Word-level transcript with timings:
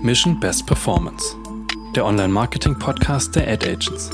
Mission 0.00 0.38
Best 0.38 0.64
Performance, 0.64 1.34
der 1.96 2.06
Online-Marketing-Podcast 2.06 3.34
der 3.34 3.48
Ad 3.48 3.68
Agents. 3.68 4.10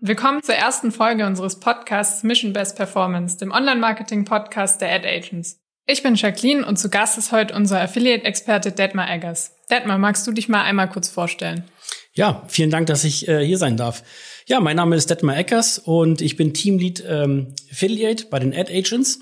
Willkommen 0.00 0.42
zur 0.42 0.56
ersten 0.56 0.92
Folge 0.92 1.24
unseres 1.24 1.58
Podcasts 1.58 2.22
Mission 2.22 2.52
Best 2.52 2.76
Performance, 2.76 3.38
dem 3.38 3.50
Online-Marketing-Podcast 3.50 4.82
der 4.82 4.92
Ad 4.92 5.08
Agents. 5.08 5.58
Ich 5.86 6.02
bin 6.02 6.16
Jacqueline 6.16 6.66
und 6.66 6.78
zu 6.78 6.90
Gast 6.90 7.16
ist 7.16 7.32
heute 7.32 7.54
unser 7.54 7.80
Affiliate-Experte 7.80 8.72
Detmar 8.72 9.10
Eggers. 9.10 9.56
Detmar, 9.70 9.96
magst 9.96 10.26
du 10.26 10.32
dich 10.32 10.50
mal 10.50 10.62
einmal 10.62 10.90
kurz 10.90 11.08
vorstellen? 11.08 11.64
Ja, 12.12 12.44
vielen 12.48 12.70
Dank, 12.70 12.88
dass 12.88 13.04
ich 13.04 13.26
äh, 13.26 13.42
hier 13.42 13.56
sein 13.56 13.78
darf. 13.78 14.02
Ja, 14.44 14.60
mein 14.60 14.76
Name 14.76 14.96
ist 14.96 15.08
Detmar 15.08 15.38
Eckers 15.38 15.78
und 15.78 16.20
ich 16.20 16.36
bin 16.36 16.52
Teamlead 16.52 17.02
ähm, 17.08 17.54
Affiliate 17.70 18.26
bei 18.26 18.38
den 18.38 18.54
Ad 18.54 18.70
Agents. 18.70 19.20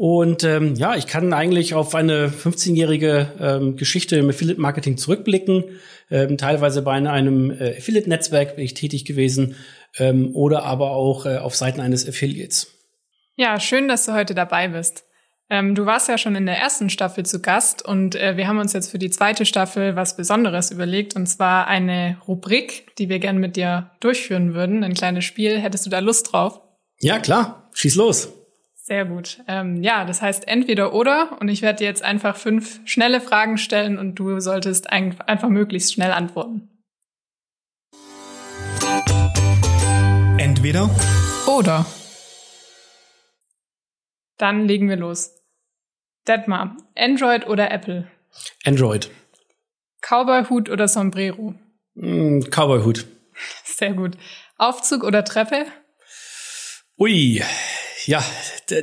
Und 0.00 0.44
ähm, 0.44 0.76
ja, 0.76 0.96
ich 0.96 1.06
kann 1.06 1.34
eigentlich 1.34 1.74
auf 1.74 1.94
eine 1.94 2.28
15-jährige 2.28 3.32
ähm, 3.38 3.76
Geschichte 3.76 4.16
im 4.16 4.30
Affiliate-Marketing 4.30 4.96
zurückblicken. 4.96 5.78
Ähm, 6.10 6.38
teilweise 6.38 6.80
bei 6.80 6.94
einem 6.94 7.50
äh, 7.50 7.76
Affiliate-Netzwerk 7.76 8.56
bin 8.56 8.64
ich 8.64 8.72
tätig 8.72 9.04
gewesen 9.04 9.56
ähm, 9.98 10.34
oder 10.34 10.62
aber 10.62 10.92
auch 10.92 11.26
äh, 11.26 11.36
auf 11.36 11.54
Seiten 11.54 11.82
eines 11.82 12.08
Affiliates. 12.08 12.68
Ja, 13.36 13.60
schön, 13.60 13.88
dass 13.88 14.06
du 14.06 14.14
heute 14.14 14.34
dabei 14.34 14.68
bist. 14.68 15.04
Ähm, 15.50 15.74
du 15.74 15.84
warst 15.84 16.08
ja 16.08 16.16
schon 16.16 16.34
in 16.34 16.46
der 16.46 16.56
ersten 16.56 16.88
Staffel 16.88 17.26
zu 17.26 17.42
Gast 17.42 17.84
und 17.84 18.14
äh, 18.14 18.38
wir 18.38 18.48
haben 18.48 18.58
uns 18.58 18.72
jetzt 18.72 18.90
für 18.90 18.98
die 18.98 19.10
zweite 19.10 19.44
Staffel 19.44 19.96
was 19.96 20.16
Besonderes 20.16 20.70
überlegt 20.70 21.14
und 21.14 21.26
zwar 21.26 21.66
eine 21.66 22.16
Rubrik, 22.26 22.96
die 22.96 23.10
wir 23.10 23.18
gerne 23.18 23.38
mit 23.38 23.56
dir 23.56 23.90
durchführen 24.00 24.54
würden, 24.54 24.82
ein 24.82 24.94
kleines 24.94 25.26
Spiel. 25.26 25.60
Hättest 25.60 25.84
du 25.84 25.90
da 25.90 25.98
Lust 25.98 26.32
drauf? 26.32 26.62
Ja, 27.00 27.18
klar. 27.18 27.68
Schieß 27.74 27.96
los. 27.96 28.39
Sehr 28.90 29.04
gut. 29.04 29.40
Ähm, 29.46 29.84
ja, 29.84 30.04
das 30.04 30.20
heißt 30.20 30.48
entweder 30.48 30.92
oder 30.92 31.38
und 31.40 31.48
ich 31.48 31.62
werde 31.62 31.78
dir 31.78 31.84
jetzt 31.84 32.02
einfach 32.02 32.36
fünf 32.36 32.80
schnelle 32.86 33.20
Fragen 33.20 33.56
stellen 33.56 33.98
und 33.98 34.16
du 34.16 34.40
solltest 34.40 34.90
ein 34.90 35.14
einfach 35.20 35.48
möglichst 35.48 35.92
schnell 35.94 36.10
antworten. 36.10 36.68
Entweder 40.38 40.90
oder. 41.46 41.86
Dann 44.38 44.66
legen 44.66 44.88
wir 44.88 44.96
los. 44.96 45.36
Detmar, 46.26 46.76
Android 46.96 47.46
oder 47.46 47.70
Apple? 47.70 48.10
Android. 48.64 49.08
Cowboy-Hut 50.00 50.68
oder 50.68 50.88
Sombrero? 50.88 51.54
Mm, 51.94 52.40
Cowboy-Hut. 52.40 53.06
Sehr 53.62 53.92
gut. 53.92 54.16
Aufzug 54.58 55.04
oder 55.04 55.24
Treppe? 55.24 55.66
Ui, 56.98 57.40
ja, 58.06 58.24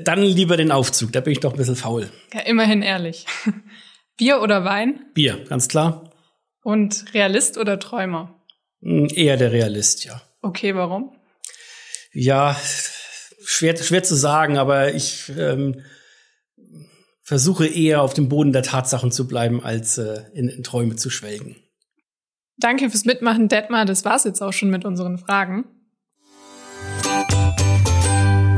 dann 0.04 0.22
lieber 0.22 0.58
den 0.58 0.72
Aufzug. 0.72 1.12
Da 1.12 1.22
bin 1.22 1.34
ich 1.34 1.40
doch 1.40 1.54
ein 1.54 1.58
bisschen 1.58 1.76
faul. 1.76 2.10
Ja, 2.34 2.42
immerhin 2.42 2.82
ehrlich. 2.82 3.26
Bier 4.18 4.42
oder 4.42 4.64
Wein? 4.66 5.06
Bier, 5.14 5.44
ganz 5.48 5.68
klar. 5.68 6.12
Und 6.64 7.14
Realist 7.14 7.58
oder 7.58 7.80
Träumer? 7.80 8.44
Hm, 8.82 9.08
eher 9.14 9.38
der 9.38 9.52
Realist, 9.52 10.06
ja. 10.06 10.22
Okay, 10.42 10.76
warum? 10.76 11.16
Ja, 12.14 12.60
schwer, 13.44 13.78
schwer 13.78 14.04
zu 14.04 14.16
sagen, 14.16 14.58
aber 14.58 14.94
ich 14.94 15.32
ähm, 15.38 15.84
versuche 17.24 17.68
eher 17.68 18.02
auf 18.02 18.14
dem 18.14 18.30
Boden 18.30 18.54
der 18.54 18.64
Tatsachen 18.64 19.12
zu 19.12 19.28
bleiben, 19.28 19.64
als 19.64 19.98
äh, 19.98 20.24
in, 20.34 20.50
in 20.50 20.64
Träume 20.64 20.96
zu 20.96 21.10
schwelgen. 21.10 21.56
Danke 22.58 22.90
fürs 22.90 23.06
Mitmachen, 23.06 23.50
Detmar. 23.50 23.86
Das 23.86 24.04
war's 24.04 24.24
jetzt 24.24 24.42
auch 24.42 24.54
schon 24.54 24.70
mit 24.70 24.84
unseren 24.84 25.20
Fragen. 25.20 25.66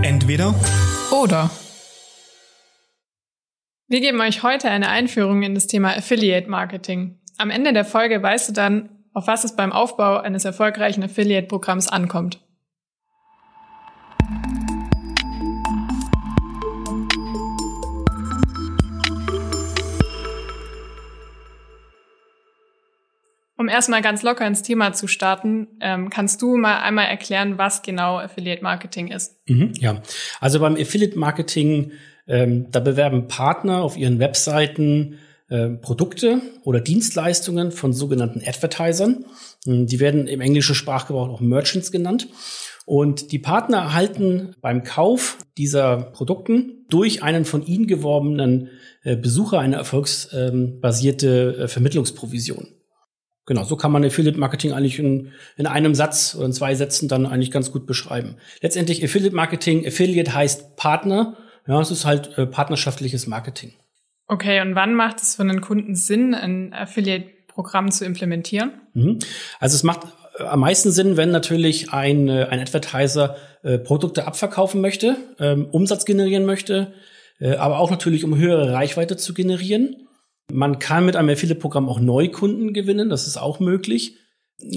Entweder 0.09 0.55
oder. 1.11 1.51
Wir 3.87 4.01
geben 4.01 4.19
euch 4.21 4.41
heute 4.41 4.67
eine 4.71 4.89
Einführung 4.89 5.43
in 5.43 5.53
das 5.53 5.67
Thema 5.67 5.95
Affiliate 5.95 6.49
Marketing. 6.49 7.19
Am 7.37 7.51
Ende 7.51 7.73
der 7.73 7.85
Folge 7.85 8.21
weißt 8.21 8.49
du 8.49 8.53
dann, 8.53 8.89
auf 9.13 9.27
was 9.27 9.43
es 9.43 9.55
beim 9.55 9.71
Aufbau 9.71 10.17
eines 10.17 10.45
erfolgreichen 10.45 11.03
Affiliate-Programms 11.03 11.89
ankommt. 11.89 12.39
Um 23.59 23.67
erstmal 23.67 24.01
ganz 24.01 24.23
locker 24.23 24.47
ins 24.47 24.61
Thema 24.61 24.93
zu 24.93 25.07
starten, 25.07 25.67
ähm, 25.81 26.09
kannst 26.09 26.41
du 26.41 26.55
mal 26.55 26.79
einmal 26.79 27.07
erklären, 27.07 27.57
was 27.57 27.81
genau 27.81 28.17
Affiliate 28.17 28.63
Marketing 28.63 29.09
ist? 29.09 29.35
Mhm, 29.47 29.73
ja, 29.77 30.01
also 30.39 30.61
beim 30.61 30.77
Affiliate 30.77 31.19
Marketing, 31.19 31.91
ähm, 32.25 32.67
da 32.71 32.79
bewerben 32.79 33.27
Partner 33.27 33.81
auf 33.81 33.97
ihren 33.97 34.19
Webseiten 34.19 35.19
äh, 35.49 35.71
Produkte 35.71 36.41
oder 36.63 36.79
Dienstleistungen 36.79 37.73
von 37.73 37.91
sogenannten 37.91 38.41
Advertisern. 38.45 39.25
Ähm, 39.67 39.87
die 39.87 39.99
werden 39.99 40.27
im 40.27 40.39
englischen 40.39 40.73
Sprachgebrauch 40.73 41.27
auch 41.27 41.41
Merchants 41.41 41.91
genannt. 41.91 42.29
Und 42.85 43.33
die 43.33 43.39
Partner 43.39 43.79
erhalten 43.79 44.55
beim 44.61 44.83
Kauf 44.83 45.37
dieser 45.57 45.97
Produkten 45.97 46.85
durch 46.89 47.23
einen 47.23 47.43
von 47.43 47.65
ihnen 47.65 47.87
geworbenen 47.87 48.69
äh, 49.03 49.17
Besucher 49.17 49.59
eine 49.59 49.75
erfolgsbasierte 49.75 51.57
äh, 51.57 51.67
Vermittlungsprovision. 51.67 52.78
Genau, 53.49 53.63
so 53.63 53.75
kann 53.75 53.91
man 53.91 54.05
Affiliate 54.05 54.37
Marketing 54.37 54.73
eigentlich 54.73 54.99
in, 54.99 55.31
in 55.57 55.65
einem 55.65 55.95
Satz 55.95 56.35
oder 56.35 56.45
in 56.45 56.53
zwei 56.53 56.75
Sätzen 56.75 57.09
dann 57.09 57.25
eigentlich 57.25 57.49
ganz 57.49 57.71
gut 57.71 57.87
beschreiben. 57.87 58.35
Letztendlich 58.61 59.03
Affiliate 59.03 59.35
Marketing, 59.35 59.87
Affiliate 59.87 60.35
heißt 60.35 60.75
Partner. 60.75 61.35
Ja, 61.65 61.81
es 61.81 61.89
ist 61.89 62.05
halt 62.05 62.37
äh, 62.37 62.45
partnerschaftliches 62.45 63.25
Marketing. 63.25 63.73
Okay, 64.27 64.61
und 64.61 64.75
wann 64.75 64.93
macht 64.93 65.23
es 65.23 65.33
für 65.33 65.41
einen 65.41 65.61
Kunden 65.61 65.95
Sinn, 65.95 66.35
ein 66.35 66.75
Affiliate-Programm 66.75 67.89
zu 67.89 68.05
implementieren? 68.05 68.73
Mhm. 68.93 69.17
Also 69.59 69.73
es 69.73 69.81
macht 69.81 70.01
äh, 70.37 70.43
am 70.43 70.59
meisten 70.59 70.91
Sinn, 70.91 71.17
wenn 71.17 71.31
natürlich 71.31 71.91
ein, 71.91 72.29
äh, 72.29 72.45
ein 72.51 72.59
Advertiser 72.59 73.35
äh, 73.63 73.79
Produkte 73.79 74.27
abverkaufen 74.27 74.79
möchte, 74.79 75.17
ähm, 75.39 75.65
Umsatz 75.71 76.05
generieren 76.05 76.45
möchte, 76.45 76.93
äh, 77.39 77.55
aber 77.55 77.79
auch 77.79 77.89
natürlich, 77.89 78.23
um 78.23 78.37
höhere 78.37 78.71
Reichweite 78.73 79.17
zu 79.17 79.33
generieren. 79.33 80.07
Man 80.51 80.79
kann 80.79 81.05
mit 81.05 81.15
einem 81.15 81.29
Affiliate-Programm 81.29 81.89
auch 81.89 81.99
Neukunden 81.99 82.73
gewinnen, 82.73 83.09
das 83.09 83.27
ist 83.27 83.37
auch 83.37 83.59
möglich. 83.59 84.17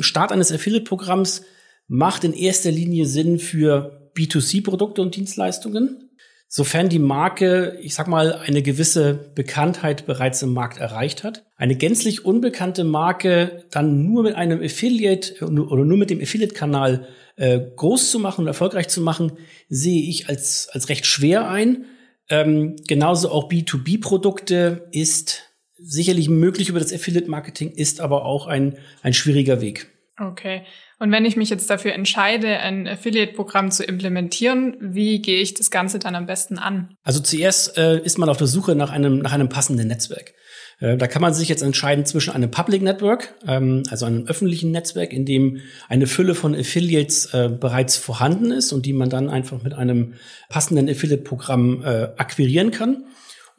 Start 0.00 0.32
eines 0.32 0.52
Affiliate-Programms 0.52 1.42
macht 1.88 2.24
in 2.24 2.32
erster 2.32 2.70
Linie 2.70 3.06
Sinn 3.06 3.38
für 3.38 4.10
B2C-Produkte 4.14 5.02
und 5.02 5.16
Dienstleistungen. 5.16 6.10
Sofern 6.48 6.90
die 6.90 6.98
Marke, 6.98 7.78
ich 7.80 7.94
sag 7.94 8.08
mal, 8.08 8.34
eine 8.34 8.60
gewisse 8.60 9.32
Bekanntheit 9.34 10.04
bereits 10.04 10.42
im 10.42 10.52
Markt 10.52 10.78
erreicht 10.78 11.24
hat. 11.24 11.46
Eine 11.56 11.76
gänzlich 11.76 12.26
unbekannte 12.26 12.84
Marke 12.84 13.64
dann 13.70 14.04
nur 14.04 14.22
mit 14.22 14.34
einem 14.34 14.62
Affiliate 14.62 15.42
oder 15.46 15.84
nur 15.86 15.96
mit 15.96 16.10
dem 16.10 16.20
Affiliate-Kanal 16.20 17.08
äh, 17.36 17.58
groß 17.76 18.10
zu 18.10 18.18
machen 18.18 18.42
und 18.42 18.48
erfolgreich 18.48 18.88
zu 18.88 19.00
machen, 19.00 19.32
sehe 19.70 20.02
ich 20.02 20.28
als, 20.28 20.68
als 20.70 20.90
recht 20.90 21.06
schwer 21.06 21.48
ein. 21.48 21.86
Ähm, 22.28 22.76
genauso 22.86 23.30
auch 23.30 23.50
B2B-Produkte 23.50 24.88
ist 24.92 25.51
sicherlich 25.82 26.28
möglich 26.28 26.68
über 26.68 26.78
das 26.78 26.92
Affiliate-Marketing, 26.92 27.72
ist 27.72 28.00
aber 28.00 28.24
auch 28.24 28.46
ein, 28.46 28.78
ein 29.02 29.14
schwieriger 29.14 29.60
Weg. 29.60 29.88
Okay. 30.18 30.62
Und 30.98 31.10
wenn 31.10 31.24
ich 31.24 31.36
mich 31.36 31.50
jetzt 31.50 31.68
dafür 31.68 31.94
entscheide, 31.94 32.58
ein 32.58 32.86
Affiliate-Programm 32.86 33.70
zu 33.70 33.82
implementieren, 33.82 34.76
wie 34.80 35.20
gehe 35.20 35.40
ich 35.40 35.54
das 35.54 35.70
Ganze 35.70 35.98
dann 35.98 36.14
am 36.14 36.26
besten 36.26 36.58
an? 36.58 36.96
Also 37.02 37.20
zuerst 37.20 37.76
äh, 37.76 37.98
ist 37.98 38.18
man 38.18 38.28
auf 38.28 38.36
der 38.36 38.46
Suche 38.46 38.74
nach 38.74 38.90
einem, 38.90 39.18
nach 39.18 39.32
einem 39.32 39.48
passenden 39.48 39.88
Netzwerk. 39.88 40.34
Äh, 40.78 40.96
da 40.96 41.06
kann 41.06 41.22
man 41.22 41.32
sich 41.32 41.48
jetzt 41.48 41.62
entscheiden 41.62 42.04
zwischen 42.04 42.34
einem 42.34 42.50
Public 42.50 42.82
Network, 42.82 43.34
ähm, 43.46 43.84
also 43.90 44.04
einem 44.04 44.26
öffentlichen 44.26 44.70
Netzwerk, 44.70 45.12
in 45.12 45.24
dem 45.24 45.60
eine 45.88 46.06
Fülle 46.06 46.34
von 46.34 46.54
Affiliates 46.54 47.32
äh, 47.32 47.48
bereits 47.48 47.96
vorhanden 47.96 48.50
ist 48.50 48.72
und 48.72 48.84
die 48.84 48.92
man 48.92 49.08
dann 49.08 49.30
einfach 49.30 49.62
mit 49.62 49.74
einem 49.74 50.14
passenden 50.48 50.88
Affiliate-Programm 50.88 51.84
äh, 51.84 52.08
akquirieren 52.16 52.70
kann. 52.70 53.04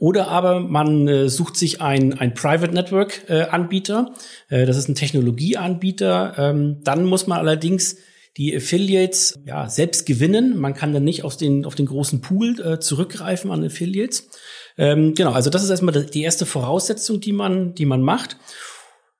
Oder 0.03 0.27
aber 0.27 0.59
man 0.59 1.07
äh, 1.07 1.29
sucht 1.29 1.55
sich 1.55 1.79
ein, 1.79 2.19
ein 2.19 2.33
Private 2.33 2.73
Network 2.73 3.21
äh, 3.29 3.43
Anbieter. 3.43 4.13
Äh, 4.49 4.65
das 4.65 4.75
ist 4.75 4.89
ein 4.89 4.95
Technologieanbieter. 4.95 6.33
Ähm, 6.37 6.81
dann 6.83 7.05
muss 7.05 7.25
man 7.25 7.37
allerdings 7.37 7.95
die 8.35 8.53
Affiliates 8.53 9.39
ja, 9.45 9.69
selbst 9.69 10.05
gewinnen. 10.05 10.59
Man 10.59 10.73
kann 10.73 10.91
dann 10.91 11.05
nicht 11.05 11.23
aus 11.23 11.37
den, 11.37 11.63
auf 11.63 11.75
den 11.75 11.85
großen 11.85 12.19
Pool 12.19 12.59
äh, 12.59 12.79
zurückgreifen 12.81 13.49
an 13.49 13.63
Affiliates. 13.63 14.27
Ähm, 14.77 15.13
genau, 15.13 15.31
also 15.31 15.49
das 15.49 15.63
ist 15.63 15.69
erstmal 15.69 16.05
die 16.05 16.23
erste 16.23 16.45
Voraussetzung, 16.45 17.21
die 17.21 17.31
man, 17.31 17.73
die 17.73 17.85
man 17.85 18.01
macht. 18.01 18.35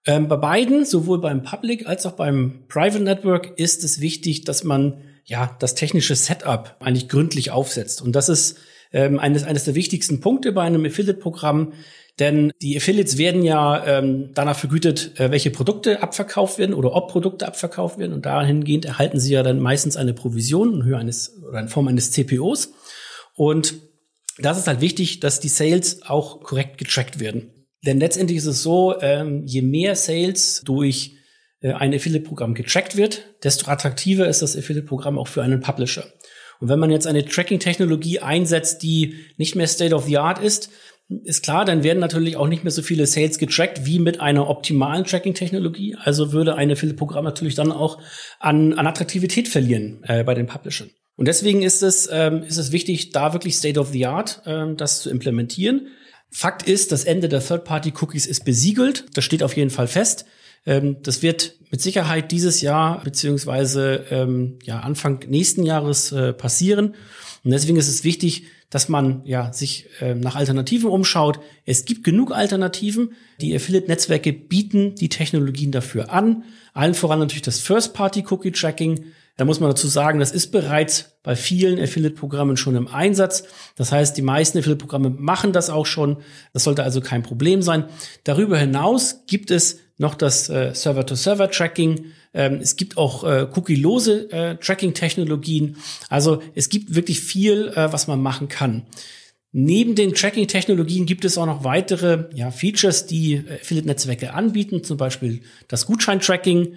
Ähm, 0.05 0.27
bei 0.27 0.35
beiden, 0.35 0.83
sowohl 0.83 1.21
beim 1.21 1.43
Public 1.43 1.87
als 1.87 2.05
auch 2.05 2.17
beim 2.17 2.65
Private 2.67 3.03
Network, 3.05 3.57
ist 3.57 3.85
es 3.85 4.01
wichtig, 4.01 4.43
dass 4.43 4.65
man 4.65 5.01
ja 5.23 5.55
das 5.61 5.75
technische 5.75 6.17
Setup 6.17 6.75
eigentlich 6.81 7.07
gründlich 7.07 7.51
aufsetzt. 7.51 8.01
Und 8.01 8.17
das 8.17 8.27
ist 8.27 8.57
ähm, 8.93 9.19
eines, 9.19 9.43
eines 9.43 9.65
der 9.65 9.75
wichtigsten 9.75 10.21
Punkte 10.21 10.51
bei 10.51 10.61
einem 10.61 10.85
Affiliate-Programm. 10.85 11.73
Denn 12.19 12.51
die 12.61 12.77
Affiliates 12.77 13.17
werden 13.17 13.41
ja 13.41 13.85
ähm, 13.85 14.29
danach 14.35 14.57
vergütet, 14.57 15.19
äh, 15.19 15.31
welche 15.31 15.49
Produkte 15.49 16.03
abverkauft 16.03 16.59
werden 16.59 16.75
oder 16.75 16.93
ob 16.93 17.11
Produkte 17.11 17.47
abverkauft 17.47 17.97
werden. 17.97 18.13
Und 18.13 18.25
dahingehend 18.27 18.85
erhalten 18.85 19.19
sie 19.19 19.33
ja 19.33 19.41
dann 19.41 19.59
meistens 19.59 19.97
eine 19.97 20.13
Provision 20.13 20.73
in 20.75 20.83
Höhe 20.83 20.97
eines 20.97 21.41
oder 21.43 21.59
in 21.59 21.69
Form 21.69 21.87
eines 21.87 22.11
CPOs. 22.11 22.71
Und 23.35 23.75
das 24.37 24.59
ist 24.59 24.67
halt 24.67 24.81
wichtig, 24.81 25.19
dass 25.21 25.39
die 25.39 25.49
Sales 25.49 26.03
auch 26.03 26.41
korrekt 26.41 26.77
getrackt 26.77 27.19
werden. 27.19 27.49
Denn 27.85 27.99
letztendlich 27.99 28.37
ist 28.37 28.45
es 28.45 28.61
so, 28.61 28.95
ähm, 29.01 29.43
je 29.45 29.63
mehr 29.63 29.95
Sales 29.95 30.61
durch 30.63 31.17
äh, 31.61 31.73
ein 31.73 31.93
Affiliate-Programm 31.93 32.53
getrackt 32.53 32.95
wird, 32.95 33.25
desto 33.43 33.69
attraktiver 33.69 34.27
ist 34.27 34.43
das 34.43 34.55
Affiliate-Programm 34.55 35.17
auch 35.17 35.27
für 35.27 35.41
einen 35.41 35.61
Publisher. 35.61 36.05
Und 36.63 36.69
wenn 36.69 36.79
man 36.79 36.91
jetzt 36.91 37.07
eine 37.07 37.25
Tracking-Technologie 37.25 38.19
einsetzt, 38.19 38.83
die 38.83 39.15
nicht 39.35 39.53
mehr 39.53 39.67
State 39.67 39.93
of 39.93 40.05
the 40.05 40.17
Art 40.17 40.41
ist, 40.41 40.69
ist 41.25 41.43
klar, 41.43 41.65
dann 41.65 41.83
werden 41.83 41.99
natürlich 41.99 42.37
auch 42.37 42.47
nicht 42.47 42.63
mehr 42.63 42.71
so 42.71 42.81
viele 42.81 43.05
Sales 43.05 43.37
getrackt 43.37 43.85
wie 43.85 43.99
mit 43.99 44.21
einer 44.21 44.49
optimalen 44.49 45.03
Tracking-Technologie. 45.03 45.97
Also 45.99 46.31
würde 46.31 46.55
ein 46.55 46.71
Affiliate-Programm 46.71 47.25
natürlich 47.25 47.55
dann 47.55 47.73
auch 47.73 48.01
an, 48.39 48.71
an 48.75 48.87
Attraktivität 48.87 49.49
verlieren 49.49 50.05
äh, 50.07 50.23
bei 50.23 50.35
den 50.35 50.47
Publishern. 50.47 50.89
Und 51.17 51.27
deswegen 51.27 51.63
ist 51.63 51.83
es, 51.83 52.07
ähm, 52.09 52.43
ist 52.43 52.57
es 52.57 52.71
wichtig, 52.71 53.09
da 53.09 53.33
wirklich 53.33 53.57
State 53.57 53.77
of 53.77 53.89
the 53.89 54.05
Art 54.05 54.41
ähm, 54.45 54.77
das 54.77 55.01
zu 55.01 55.09
implementieren. 55.09 55.87
Fakt 56.31 56.65
ist, 56.65 56.93
das 56.93 57.03
Ende 57.03 57.27
der 57.27 57.45
Third-Party-Cookies 57.45 58.25
ist 58.25 58.45
besiegelt. 58.45 59.03
Das 59.15 59.25
steht 59.25 59.43
auf 59.43 59.57
jeden 59.57 59.69
Fall 59.69 59.87
fest. 59.87 60.23
Ähm, 60.65 60.97
das 61.03 61.21
wird 61.21 61.55
mit 61.71 61.81
Sicherheit 61.81 62.31
dieses 62.31 62.61
Jahr 62.61 63.03
beziehungsweise 63.03 64.05
ähm, 64.09 64.59
ja, 64.63 64.79
Anfang 64.79 65.25
nächsten 65.27 65.63
Jahres 65.63 66.11
äh, 66.11 66.33
passieren. 66.33 66.95
Und 67.43 67.51
deswegen 67.51 67.77
ist 67.77 67.89
es 67.89 68.03
wichtig, 68.03 68.45
dass 68.69 68.89
man 68.89 69.21
ja 69.25 69.53
sich 69.53 69.87
äh, 70.01 70.15
nach 70.15 70.35
Alternativen 70.35 70.89
umschaut. 70.89 71.39
Es 71.65 71.85
gibt 71.85 72.03
genug 72.03 72.31
Alternativen. 72.31 73.13
Die 73.39 73.55
Affiliate-Netzwerke 73.55 74.33
bieten 74.33 74.95
die 74.95 75.09
Technologien 75.09 75.71
dafür 75.71 76.11
an. 76.11 76.43
Allen 76.73 76.95
voran 76.95 77.19
natürlich 77.19 77.43
das 77.43 77.59
First-Party-Cookie-Tracking. 77.59 79.05
Da 79.37 79.45
muss 79.45 79.59
man 79.59 79.69
dazu 79.69 79.87
sagen, 79.87 80.19
das 80.19 80.31
ist 80.31 80.51
bereits 80.51 81.17
bei 81.21 81.35
vielen 81.35 81.79
Affiliate-Programmen 81.79 82.57
schon 82.57 82.75
im 82.75 82.87
Einsatz. 82.87 83.43
Das 83.75 83.91
heißt, 83.91 84.17
die 84.17 84.21
meisten 84.23 84.57
Affiliate-Programme 84.57 85.11
machen 85.11 85.53
das 85.53 85.69
auch 85.69 85.85
schon. 85.85 86.17
Das 86.51 86.63
sollte 86.63 86.83
also 86.83 86.99
kein 86.99 87.21
Problem 87.21 87.61
sein. 87.61 87.85
Darüber 88.23 88.57
hinaus 88.57 89.25
gibt 89.27 89.51
es 89.51 89.79
noch 89.97 90.15
das 90.15 90.49
äh, 90.49 90.73
Server-to-Server-Tracking. 90.73 92.05
Ähm, 92.33 92.59
es 92.61 92.75
gibt 92.75 92.97
auch 92.97 93.23
äh, 93.23 93.47
cookie-lose 93.55 94.31
äh, 94.31 94.55
Tracking-Technologien. 94.57 95.77
Also 96.09 96.41
es 96.55 96.69
gibt 96.69 96.95
wirklich 96.95 97.21
viel, 97.21 97.69
äh, 97.69 97.93
was 97.93 98.07
man 98.07 98.21
machen 98.21 98.47
kann. 98.47 98.83
Neben 99.51 99.93
den 99.93 100.15
Tracking-Technologien 100.15 101.05
gibt 101.05 101.25
es 101.25 101.37
auch 101.37 101.45
noch 101.45 101.63
weitere 101.63 102.25
ja, 102.33 102.49
Features, 102.49 103.05
die 103.05 103.33
äh, 103.33 103.59
Affiliate-Netzwerke 103.61 104.33
anbieten, 104.33 104.83
zum 104.83 104.97
Beispiel 104.97 105.41
das 105.67 105.85
Gutschein-Tracking. 105.85 106.73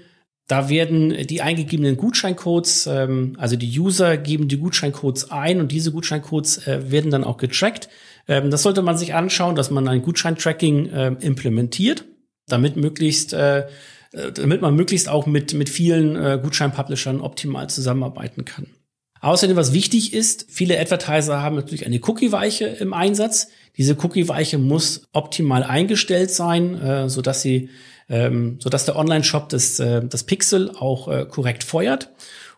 Da 0.46 0.69
werden 0.69 1.26
die 1.26 1.40
eingegebenen 1.40 1.96
Gutscheincodes, 1.96 2.86
ähm, 2.86 3.34
also 3.38 3.56
die 3.56 3.80
User 3.80 4.19
geben 4.19 4.46
die 4.46 4.58
Gutscheincodes 4.58 5.30
ein 5.30 5.58
und 5.60 5.72
diese 5.72 5.90
Gutscheincodes 5.90 6.66
äh, 6.66 6.90
werden 6.90 7.10
dann 7.10 7.24
auch 7.24 7.38
getrackt. 7.38 7.88
Ähm, 8.28 8.50
das 8.50 8.62
sollte 8.62 8.82
man 8.82 8.98
sich 8.98 9.14
anschauen, 9.14 9.56
dass 9.56 9.70
man 9.70 9.88
ein 9.88 10.02
Gutscheintracking 10.02 10.86
äh, 10.90 11.06
implementiert 11.20 12.04
damit 12.48 12.76
möglichst 12.76 13.32
äh, 13.32 13.66
damit 14.34 14.62
man 14.62 14.75
möglichst 14.75 15.08
auch 15.08 15.26
mit, 15.26 15.52
mit 15.54 15.69
vielen 15.69 16.16
äh, 16.16 16.38
Gutschein-Publishern 16.43 17.20
optimal 17.20 17.69
zusammenarbeiten 17.69 18.44
kann. 18.44 18.69
Außerdem, 19.20 19.56
was 19.56 19.72
wichtig 19.72 20.12
ist, 20.12 20.46
viele 20.48 20.78
Advertiser 20.78 21.43
haben 21.43 21.56
natürlich 21.56 21.87
eine 21.87 22.00
Cookie-Weiche 22.00 22.66
im 22.66 22.93
Einsatz. 22.93 23.48
Diese 23.76 23.96
Cookie-Weiche 24.02 24.58
muss 24.58 25.02
optimal 25.12 25.64
eingestellt 25.64 26.31
sein, 26.31 26.81
äh, 26.81 27.08
sodass 27.08 27.43
sie, 27.43 27.70
ähm, 28.08 28.58
sodass 28.60 28.84
der 28.84 28.96
Online-Shop 28.96 29.48
das, 29.48 29.81
äh, 29.81 30.02
das 30.06 30.25
Pixel 30.25 30.70
auch 30.70 31.08
äh, 31.08 31.26
korrekt 31.26 31.64
feuert. 31.64 32.10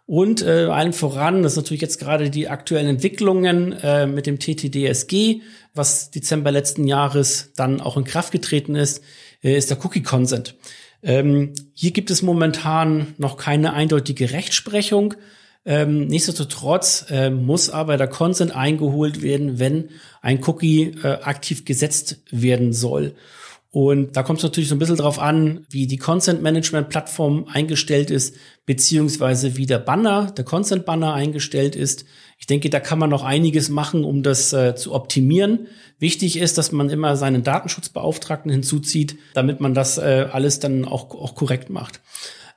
Und 0.08 0.40
äh, 0.40 0.64
allen 0.70 0.94
voran, 0.94 1.43
das 1.43 1.52
ist 1.52 1.58
natürlich 1.58 1.82
jetzt 1.82 1.99
gerade 1.99 2.31
die 2.31 2.49
aktuellen 2.49 2.87
Entwicklungen 2.87 3.72
äh, 3.72 4.06
mit 4.06 4.25
dem 4.25 4.38
TTDSG, 4.38 5.43
was 5.75 6.10
Dezember 6.10 6.50
letzten 6.50 6.87
Jahres 6.87 7.52
dann 7.56 7.82
auch 7.82 7.99
in 7.99 8.05
Kraft 8.05 8.32
getreten 8.32 8.75
ist, 8.75 9.02
äh, 9.44 9.55
ist 9.55 9.69
der 9.69 9.84
Cookie 9.84 10.02
Consent. 10.02 10.55
Ähm, 11.02 11.52
hier 11.75 11.90
gibt 11.90 12.10
es 12.10 12.22
momentan 12.22 13.14
noch 13.19 13.37
keine 13.37 13.75
eindeutige 13.75 14.32
Rechtsprechung. 14.32 15.12
Ähm, 15.66 16.06
nichtsdestotrotz 16.06 17.04
äh, 17.11 17.28
muss 17.28 17.69
aber 17.69 17.99
der 17.99 18.08
Consent 18.08 18.56
eingeholt 18.56 19.20
werden, 19.20 19.58
wenn 19.58 19.90
ein 20.22 20.43
Cookie 20.44 20.94
äh, 21.02 21.19
aktiv 21.20 21.66
gesetzt 21.66 22.22
werden 22.31 22.72
soll. 22.72 23.14
Und 23.70 24.17
da 24.17 24.23
kommt 24.23 24.38
es 24.38 24.44
natürlich 24.44 24.70
so 24.70 24.75
ein 24.75 24.79
bisschen 24.79 24.97
drauf 24.97 25.19
an, 25.19 25.67
wie 25.69 25.87
die 25.87 25.99
Consent 25.99 26.43
Management 26.43 26.88
Plattform 26.88 27.47
eingestellt 27.53 28.11
ist, 28.11 28.35
beziehungsweise 28.65 29.59
wie 29.59 29.67
der 29.67 29.79
Banner, 29.79 30.32
der 30.35 30.44
Consent 30.44 30.87
Banner 30.87 31.12
eingestellt 31.12 31.76
ist. 31.76 32.06
Ich 32.38 32.47
denke, 32.47 32.70
da 32.70 32.81
kann 32.81 32.99
man 32.99 33.11
noch 33.11 33.25
einiges 33.25 33.69
machen, 33.69 34.05
um 34.05 34.23
das 34.23 34.55
äh, 34.55 34.75
zu 34.75 34.94
optimieren. 34.94 35.67
Wichtig 35.99 36.38
ist, 36.38 36.56
dass 36.56 36.73
man 36.73 36.88
immer 36.88 37.17
seinen 37.17 37.43
Datenschutzbeauftragten 37.43 38.50
hinzuzieht, 38.50 39.19
damit 39.35 39.61
man 39.61 39.75
das 39.75 39.99
äh, 39.99 40.26
alles 40.32 40.61
dann 40.61 40.87
auch, 40.87 41.11
auch 41.11 41.35
korrekt 41.35 41.69
macht. 41.69 42.00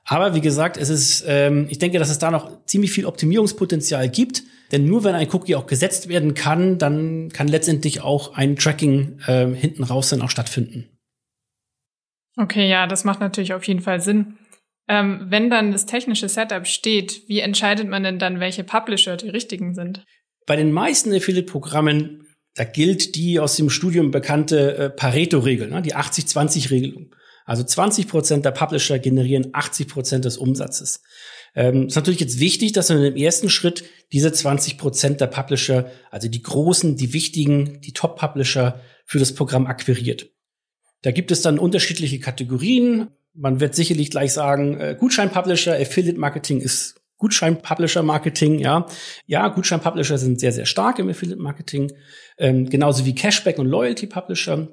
Aber 0.06 0.34
wie 0.34 0.42
gesagt, 0.42 0.78
es 0.78 0.90
ist, 0.90 1.26
ähm, 1.28 1.68
ich 1.70 1.80
denke, 1.80 2.00
dass 2.00 2.10
es 2.10 2.20
da 2.20 2.32
noch 2.32 2.66
ziemlich 2.66 2.92
viel 2.92 3.06
Optimierungspotenzial 3.06 4.10
gibt. 4.10 4.44
Denn 4.72 4.86
nur 4.86 5.04
wenn 5.04 5.16
ein 5.16 5.28
Cookie 5.32 5.56
auch 5.56 5.68
gesetzt 5.68 6.08
werden 6.08 6.34
kann, 6.34 6.78
dann 6.78 7.30
kann 7.30 7.50
letztendlich 7.50 8.02
auch 8.02 8.36
ein 8.36 8.56
Tracking 8.56 9.20
äh, 9.28 9.48
hinten 9.54 9.84
raus 9.84 10.10
dann 10.10 10.22
auch 10.22 10.30
stattfinden. 10.30 10.91
Okay, 12.38 12.70
ja, 12.70 12.88
das 12.88 13.04
macht 13.04 13.20
natürlich 13.20 13.54
auf 13.54 13.64
jeden 13.66 13.82
Fall 13.82 14.02
Sinn. 14.02 14.38
Ähm, 14.88 15.28
wenn 15.30 15.50
dann 15.50 15.72
das 15.72 15.86
technische 15.86 16.28
Setup 16.28 16.66
steht, 16.66 17.24
wie 17.28 17.40
entscheidet 17.40 17.88
man 17.88 18.04
denn 18.04 18.20
dann, 18.20 18.40
welche 18.40 18.64
Publisher 18.64 19.18
die 19.18 19.30
richtigen 19.30 19.74
sind? 19.74 20.06
Bei 20.46 20.56
den 20.56 20.72
meisten 20.72 21.14
Affiliate-Programmen, 21.14 22.26
da 22.56 22.64
gilt 22.64 23.16
die 23.16 23.40
aus 23.40 23.56
dem 23.56 23.70
Studium 23.70 24.12
bekannte 24.12 24.78
äh, 24.78 24.90
Pareto-Regel, 24.90 25.70
ne, 25.70 25.82
die 25.82 25.96
80-20-Regelung. 25.96 27.16
Also 27.46 27.64
20 27.64 28.08
Prozent 28.08 28.46
der 28.46 28.52
Publisher 28.52 29.00
generieren 29.00 29.50
80 29.54 29.88
Prozent 29.88 30.26
des 30.26 30.38
Umsatzes. 30.38 31.02
Ähm, 31.56 31.88
ist 31.88 31.96
natürlich 31.96 32.20
jetzt 32.20 32.40
wichtig, 32.40 32.72
dass 32.72 32.90
man 32.90 33.04
im 33.04 33.16
ersten 33.16 33.50
Schritt 33.50 33.84
diese 34.12 34.32
20 34.32 34.78
Prozent 34.78 35.22
der 35.22 35.28
Publisher, 35.28 35.92
also 36.10 36.28
die 36.28 36.42
großen, 36.42 36.96
die 36.96 37.14
wichtigen, 37.14 37.82
die 37.82 37.94
Top-Publisher 37.94 38.80
für 39.06 39.20
das 39.20 39.34
Programm 39.34 39.68
akquiriert. 39.68 40.30
Da 41.02 41.12
gibt 41.12 41.32
es 41.32 41.42
dann 41.42 41.60
unterschiedliche 41.60 42.20
Kategorien. 42.20 43.08
Man 43.34 43.60
wird 43.60 43.76
sicherlich 43.76 44.10
gleich 44.12 44.34
sagen, 44.34 44.80
äh, 44.80 44.96
Gutschein-Publisher, 45.00 45.74
Affiliate-Marketing 45.74 46.60
ist 46.60 46.96
Gutschein-Publisher-Marketing, 47.18 48.60
ja. 48.60 48.88
Ja, 49.28 49.48
Gutschein-Publisher 49.48 50.18
sind 50.18 50.40
sehr, 50.40 50.52
sehr 50.52 50.66
stark 50.66 51.00
im 51.00 51.10
Affiliate-Marketing. 51.10 51.92
Ähm, 52.38 52.70
genauso 52.70 53.06
wie 53.06 53.16
Cashback 53.16 53.60
und 53.60 53.68
Loyalty-Publisher. 53.68 54.68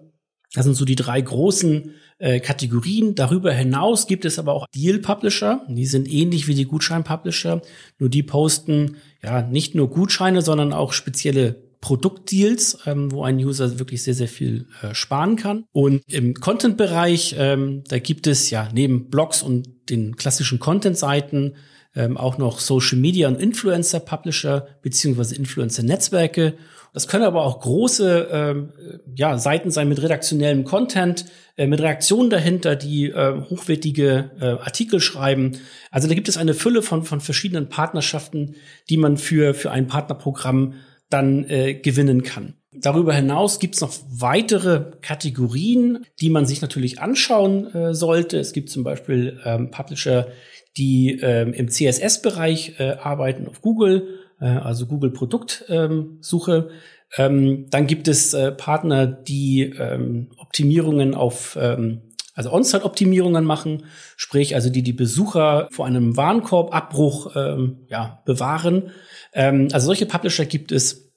Das 0.55 0.65
sind 0.65 0.75
so 0.75 0.87
die 0.87 0.97
drei 0.97 1.21
großen 1.21 1.95
äh, 2.19 2.41
Kategorien. 2.41 3.15
Darüber 3.15 3.53
hinaus 3.53 4.07
gibt 4.07 4.25
es 4.25 4.39
aber 4.39 4.55
auch 4.55 4.67
Deal-Publisher. 4.75 5.67
Die 5.69 5.87
sind 5.87 6.11
ähnlich 6.11 6.49
wie 6.49 6.55
die 6.55 6.65
Gutschein-Publisher. 6.65 7.61
Nur 7.99 8.09
die 8.09 8.23
posten 8.23 8.97
ja 9.23 9.43
nicht 9.43 9.75
nur 9.75 9.91
Gutscheine, 9.91 10.41
sondern 10.41 10.73
auch 10.73 10.93
spezielle 10.93 11.68
Produktdeals, 11.81 12.79
ähm, 12.87 13.13
wo 13.13 13.23
ein 13.23 13.37
User 13.39 13.79
wirklich 13.79 14.03
sehr, 14.03 14.15
sehr 14.15 14.29
viel 14.29 14.67
äh, 14.83 14.95
sparen 14.95 15.37
kann. 15.37 15.65
Und 15.73 16.03
im 16.09 16.35
Content-Bereich, 16.35 17.37
ähm, 17.39 17.85
da 17.89 17.99
gibt 17.99 18.27
es 18.27 18.51
ja 18.51 18.69
neben 18.73 19.11
Blogs 19.11 19.43
und 19.43 19.69
den 19.91 20.17
klassischen 20.17 20.59
Content-Seiten 20.59 21.55
ähm, 21.95 22.17
auch 22.17 22.39
noch 22.39 22.61
Social 22.61 22.99
Media 22.99 23.29
und 23.29 23.41
Influencer-Publisher 23.41 24.67
beziehungsweise 24.83 25.37
Influencer-Netzwerke. 25.37 26.55
Das 26.93 27.07
können 27.07 27.25
aber 27.25 27.45
auch 27.45 27.61
große 27.61 28.29
ähm, 28.31 28.73
ja, 29.15 29.39
Seiten 29.39 29.71
sein 29.71 29.89
mit 29.89 30.03
redaktionellem 30.03 30.65
Content, 30.65 31.27
äh, 31.57 31.67
mit 31.67 31.81
Reaktionen 31.81 32.31
dahinter, 32.31 32.77
die 32.77 33.07
äh, 33.07 33.41
hochwertige 33.51 34.31
äh, 34.41 34.45
Artikel 34.45 35.01
schreiben. 35.01 35.59
Also 35.91 36.09
da 36.09 36.15
gibt 36.15 36.29
es 36.29 36.37
eine 36.37 36.55
Fülle 36.55 36.83
von, 36.83 37.05
von 37.05 37.21
verschiedenen 37.21 37.69
Partnerschaften, 37.69 38.57
die 38.89 38.97
man 38.97 39.17
für, 39.17 39.55
für 39.55 39.71
ein 39.71 39.87
Partnerprogramm 39.87 40.75
dann 41.11 41.45
äh, 41.49 41.75
gewinnen 41.75 42.23
kann. 42.23 42.55
Darüber 42.73 43.15
hinaus 43.15 43.59
gibt 43.59 43.75
es 43.75 43.81
noch 43.81 43.93
weitere 44.11 44.93
Kategorien, 45.01 46.05
die 46.21 46.31
man 46.31 46.47
sich 46.47 46.61
natürlich 46.61 47.01
anschauen 47.01 47.75
äh, 47.75 47.95
sollte. 47.95 48.39
Es 48.39 48.53
gibt 48.53 48.71
zum 48.71 48.85
Beispiel 48.85 49.41
ähm, 49.45 49.71
Publisher, 49.71 50.29
die 50.77 51.19
ähm, 51.23 51.53
im 51.55 51.69
CSS-Bereich 51.69 52.79
äh, 52.79 52.97
arbeiten 53.01 53.49
auf 53.49 53.63
Google, 53.63 54.21
äh, 54.41 54.47
also 54.47 54.87
Google 54.87 55.11
Produktsuche. 55.11 56.69
Ähm, 57.17 57.67
dann 57.71 57.87
gibt 57.87 58.07
es 58.07 58.35
äh, 58.35 58.53
Partner, 58.53 59.07
die 59.07 59.63
ähm, 59.63 60.29
Optimierungen 60.37 61.15
auf 61.15 61.59
ähm, 61.61 62.03
also 62.39 62.53
On-Site-Optimierungen 62.53 63.45
machen, 63.45 63.87
sprich 64.17 64.55
also 64.55 64.71
die 64.71 64.85
die 64.85 64.93
Besucher 64.93 65.69
vor 65.73 65.87
einem 65.87 66.17
Warenkorbabbruch 66.17 67.35
ähm, 67.35 67.79
ja, 67.89 68.23
bewahren. 68.25 68.93
Ähm, 69.33 69.69
also 69.73 69.87
solche 69.87 70.07
Publisher 70.07 70.47
gibt 70.47 70.71
es. 70.73 71.11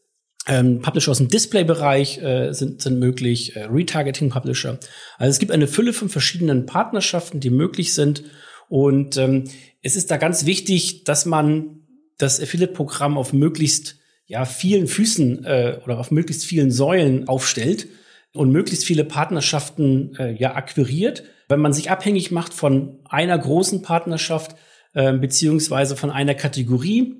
Ähm, 0.47 0.81
Publisher 0.81 1.11
aus 1.11 1.19
dem 1.19 1.27
Display-Bereich 1.27 2.17
äh, 2.17 2.51
sind, 2.53 2.81
sind 2.81 2.97
möglich, 2.97 3.55
äh, 3.55 3.65
Retargeting-Publisher. 3.65 4.79
Also 5.19 5.29
es 5.29 5.37
gibt 5.37 5.51
eine 5.51 5.67
Fülle 5.67 5.93
von 5.93 6.09
verschiedenen 6.09 6.65
Partnerschaften, 6.65 7.39
die 7.39 7.51
möglich 7.51 7.93
sind. 7.93 8.23
Und 8.67 9.17
ähm, 9.17 9.43
es 9.83 9.95
ist 9.95 10.09
da 10.09 10.17
ganz 10.17 10.47
wichtig, 10.47 11.03
dass 11.03 11.27
man 11.27 11.81
das 12.17 12.41
Affiliate-Programm 12.41 13.19
auf 13.19 13.33
möglichst 13.33 13.97
ja, 14.25 14.45
vielen 14.45 14.87
Füßen 14.87 15.45
äh, 15.45 15.79
oder 15.85 15.99
auf 15.99 16.09
möglichst 16.09 16.45
vielen 16.45 16.71
Säulen 16.71 17.27
aufstellt. 17.27 17.87
Und 18.33 18.51
möglichst 18.51 18.85
viele 18.85 19.03
Partnerschaften 19.03 20.15
äh, 20.17 20.31
ja 20.33 20.55
akquiriert. 20.55 21.23
Wenn 21.50 21.59
man 21.59 21.73
sich 21.73 21.91
abhängig 21.91 22.31
macht 22.31 22.53
von 22.53 23.00
einer 23.09 23.38
großen 23.38 23.81
Partnerschaft 23.81 24.55
äh, 24.93 25.13
beziehungsweise 25.13 25.95
von 25.95 26.11
einer 26.11 26.35
Kategorie 26.35 27.15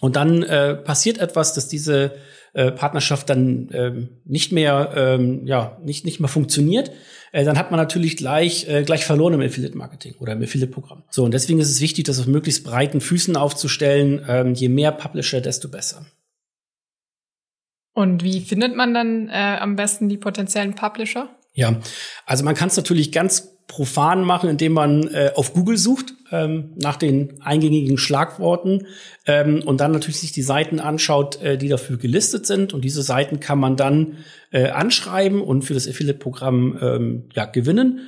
und 0.00 0.16
dann 0.16 0.42
äh, 0.42 0.74
passiert 0.74 1.18
etwas, 1.18 1.54
dass 1.54 1.68
diese 1.68 2.12
äh, 2.52 2.70
Partnerschaft 2.70 3.30
dann 3.30 3.68
ähm, 3.72 4.08
nicht 4.24 4.52
mehr 4.52 4.92
ähm, 4.94 5.44
ja 5.44 5.78
nicht 5.82 6.04
nicht 6.04 6.20
mehr 6.20 6.28
funktioniert, 6.28 6.92
äh, 7.32 7.44
dann 7.44 7.58
hat 7.58 7.72
man 7.72 7.80
natürlich 7.80 8.16
gleich 8.16 8.68
äh, 8.68 8.84
gleich 8.84 9.04
verloren 9.04 9.34
im 9.34 9.40
Affiliate 9.40 9.76
Marketing 9.76 10.14
oder 10.20 10.34
im 10.34 10.42
Affiliate 10.42 10.70
Programm. 10.70 11.02
So 11.10 11.24
und 11.24 11.34
deswegen 11.34 11.58
ist 11.58 11.70
es 11.70 11.80
wichtig, 11.80 12.04
das 12.04 12.20
auf 12.20 12.26
möglichst 12.26 12.64
breiten 12.64 13.00
Füßen 13.00 13.36
aufzustellen. 13.36 14.24
Ähm, 14.28 14.54
je 14.54 14.68
mehr 14.68 14.92
Publisher, 14.92 15.40
desto 15.40 15.68
besser. 15.68 16.06
Und 17.94 18.24
wie 18.24 18.40
findet 18.40 18.76
man 18.76 18.92
dann 18.92 19.28
äh, 19.28 19.56
am 19.60 19.76
besten 19.76 20.08
die 20.08 20.18
potenziellen 20.18 20.74
Publisher? 20.74 21.30
Ja, 21.54 21.80
also 22.26 22.44
man 22.44 22.56
kann 22.56 22.68
es 22.68 22.76
natürlich 22.76 23.12
ganz 23.12 23.54
profan 23.66 24.24
machen, 24.24 24.50
indem 24.50 24.72
man 24.72 25.08
äh, 25.08 25.30
auf 25.34 25.54
Google 25.54 25.78
sucht 25.78 26.14
ähm, 26.30 26.72
nach 26.76 26.96
den 26.96 27.40
eingängigen 27.40 27.96
Schlagworten 27.96 28.86
ähm, 29.26 29.62
und 29.64 29.80
dann 29.80 29.92
natürlich 29.92 30.20
sich 30.20 30.32
die 30.32 30.42
Seiten 30.42 30.80
anschaut, 30.80 31.40
äh, 31.40 31.56
die 31.56 31.68
dafür 31.68 31.96
gelistet 31.96 32.46
sind. 32.46 32.74
Und 32.74 32.84
diese 32.84 33.02
Seiten 33.02 33.40
kann 33.40 33.58
man 33.58 33.76
dann 33.76 34.18
äh, 34.50 34.68
anschreiben 34.68 35.40
und 35.40 35.62
für 35.62 35.74
das 35.74 35.88
Affiliate-Programm 35.88 36.78
ähm, 36.80 37.24
ja, 37.34 37.46
gewinnen. 37.46 38.00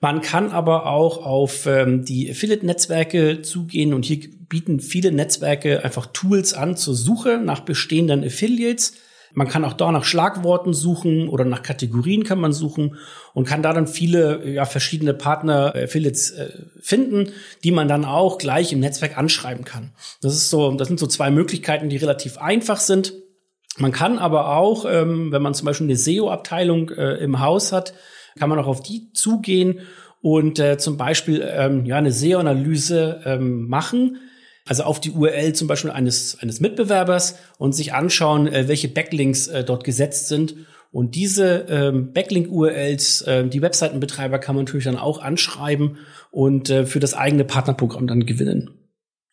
Man 0.00 0.20
kann 0.20 0.50
aber 0.50 0.86
auch 0.86 1.24
auf 1.24 1.66
ähm, 1.66 2.04
die 2.04 2.30
Affiliate-Netzwerke 2.30 3.42
zugehen 3.42 3.94
und 3.94 4.04
hier 4.04 4.18
bieten 4.48 4.80
viele 4.80 5.12
Netzwerke 5.12 5.84
einfach 5.84 6.06
Tools 6.06 6.54
an 6.54 6.76
zur 6.76 6.94
Suche 6.94 7.38
nach 7.38 7.60
bestehenden 7.60 8.24
Affiliates 8.24 8.94
man 9.34 9.48
kann 9.48 9.64
auch 9.64 9.72
da 9.72 9.90
nach 9.92 10.04
Schlagworten 10.04 10.74
suchen 10.74 11.28
oder 11.28 11.44
nach 11.44 11.62
Kategorien 11.62 12.24
kann 12.24 12.40
man 12.40 12.52
suchen 12.52 12.96
und 13.34 13.46
kann 13.46 13.62
da 13.62 13.72
dann 13.72 13.86
viele 13.86 14.48
ja, 14.48 14.64
verschiedene 14.64 15.14
Partner 15.14 15.74
äh, 15.74 15.84
Affiliates 15.84 16.30
äh, 16.32 16.50
finden, 16.80 17.32
die 17.64 17.70
man 17.70 17.88
dann 17.88 18.04
auch 18.04 18.38
gleich 18.38 18.72
im 18.72 18.80
Netzwerk 18.80 19.16
anschreiben 19.16 19.64
kann. 19.64 19.92
Das 20.20 20.34
ist 20.34 20.50
so, 20.50 20.70
das 20.72 20.88
sind 20.88 21.00
so 21.00 21.06
zwei 21.06 21.30
Möglichkeiten, 21.30 21.88
die 21.88 21.96
relativ 21.96 22.38
einfach 22.38 22.78
sind. 22.78 23.14
Man 23.78 23.92
kann 23.92 24.18
aber 24.18 24.56
auch, 24.56 24.84
ähm, 24.84 25.32
wenn 25.32 25.42
man 25.42 25.54
zum 25.54 25.66
Beispiel 25.66 25.86
eine 25.86 25.96
SEO-Abteilung 25.96 26.90
äh, 26.90 27.14
im 27.16 27.40
Haus 27.40 27.72
hat, 27.72 27.94
kann 28.38 28.48
man 28.48 28.58
auch 28.58 28.66
auf 28.66 28.82
die 28.82 29.12
zugehen 29.12 29.80
und 30.20 30.58
äh, 30.58 30.78
zum 30.78 30.96
Beispiel 30.96 31.46
ähm, 31.46 31.84
ja 31.86 31.96
eine 31.96 32.12
SEO-Analyse 32.12 33.22
ähm, 33.24 33.68
machen 33.68 34.18
also 34.72 34.84
auf 34.84 35.00
die 35.00 35.10
URL 35.10 35.52
zum 35.52 35.68
Beispiel 35.68 35.90
eines, 35.90 36.38
eines 36.40 36.60
Mitbewerbers 36.60 37.36
und 37.58 37.74
sich 37.74 37.92
anschauen, 37.92 38.46
äh, 38.46 38.68
welche 38.68 38.88
Backlinks 38.88 39.46
äh, 39.48 39.64
dort 39.64 39.84
gesetzt 39.84 40.28
sind. 40.28 40.56
Und 40.90 41.14
diese 41.14 41.66
ähm, 41.68 42.14
Backlink-URLs, 42.14 43.20
äh, 43.20 43.46
die 43.46 43.60
Webseitenbetreiber 43.60 44.38
kann 44.38 44.54
man 44.54 44.64
natürlich 44.64 44.86
dann 44.86 44.96
auch 44.96 45.20
anschreiben 45.20 45.98
und 46.30 46.70
äh, 46.70 46.86
für 46.86 47.00
das 47.00 47.12
eigene 47.12 47.44
Partnerprogramm 47.44 48.06
dann 48.06 48.24
gewinnen. 48.24 48.70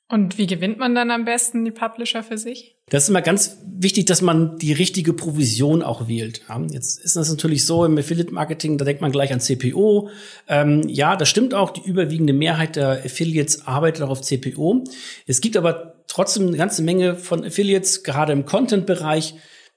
Und 0.09 0.37
wie 0.37 0.47
gewinnt 0.47 0.77
man 0.77 0.93
dann 0.93 1.09
am 1.09 1.23
besten 1.23 1.63
die 1.63 1.71
Publisher 1.71 2.21
für 2.21 2.37
sich? 2.37 2.75
Das 2.89 3.03
ist 3.03 3.09
immer 3.09 3.21
ganz 3.21 3.57
wichtig, 3.65 4.05
dass 4.05 4.21
man 4.21 4.57
die 4.57 4.73
richtige 4.73 5.13
Provision 5.13 5.81
auch 5.81 6.07
wählt. 6.07 6.41
Ja, 6.49 6.61
jetzt 6.69 6.99
ist 6.99 7.15
das 7.15 7.29
natürlich 7.29 7.65
so 7.65 7.85
im 7.85 7.97
Affiliate-Marketing, 7.97 8.77
da 8.77 8.85
denkt 8.85 9.01
man 9.01 9.11
gleich 9.11 9.31
an 9.31 9.39
CPO. 9.39 10.09
Ähm, 10.47 10.83
ja, 10.87 11.15
das 11.15 11.29
stimmt 11.29 11.53
auch. 11.53 11.71
Die 11.71 11.87
überwiegende 11.87 12.33
Mehrheit 12.33 12.75
der 12.75 13.03
Affiliates 13.05 13.67
arbeitet 13.67 14.03
auch 14.03 14.09
auf 14.09 14.21
CPO. 14.21 14.83
Es 15.27 15.39
gibt 15.39 15.55
aber 15.55 16.03
trotzdem 16.07 16.47
eine 16.47 16.57
ganze 16.57 16.81
Menge 16.81 17.15
von 17.15 17.45
Affiliates, 17.45 18.03
gerade 18.03 18.33
im 18.33 18.45
Content-Bereich, 18.45 19.35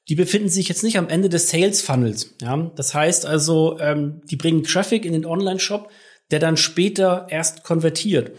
die 0.08 0.14
befinden 0.16 0.48
sich 0.48 0.68
jetzt 0.68 0.82
nicht 0.82 0.98
am 0.98 1.08
Ende 1.08 1.28
des 1.28 1.50
Sales-Funnels. 1.50 2.34
Ja, 2.42 2.72
das 2.74 2.94
heißt 2.94 3.24
also, 3.24 3.78
ähm, 3.78 4.22
die 4.30 4.36
bringen 4.36 4.64
Traffic 4.64 5.04
in 5.04 5.12
den 5.12 5.26
Online-Shop, 5.26 5.90
der 6.30 6.40
dann 6.40 6.56
später 6.56 7.26
erst 7.30 7.62
konvertiert. 7.62 8.32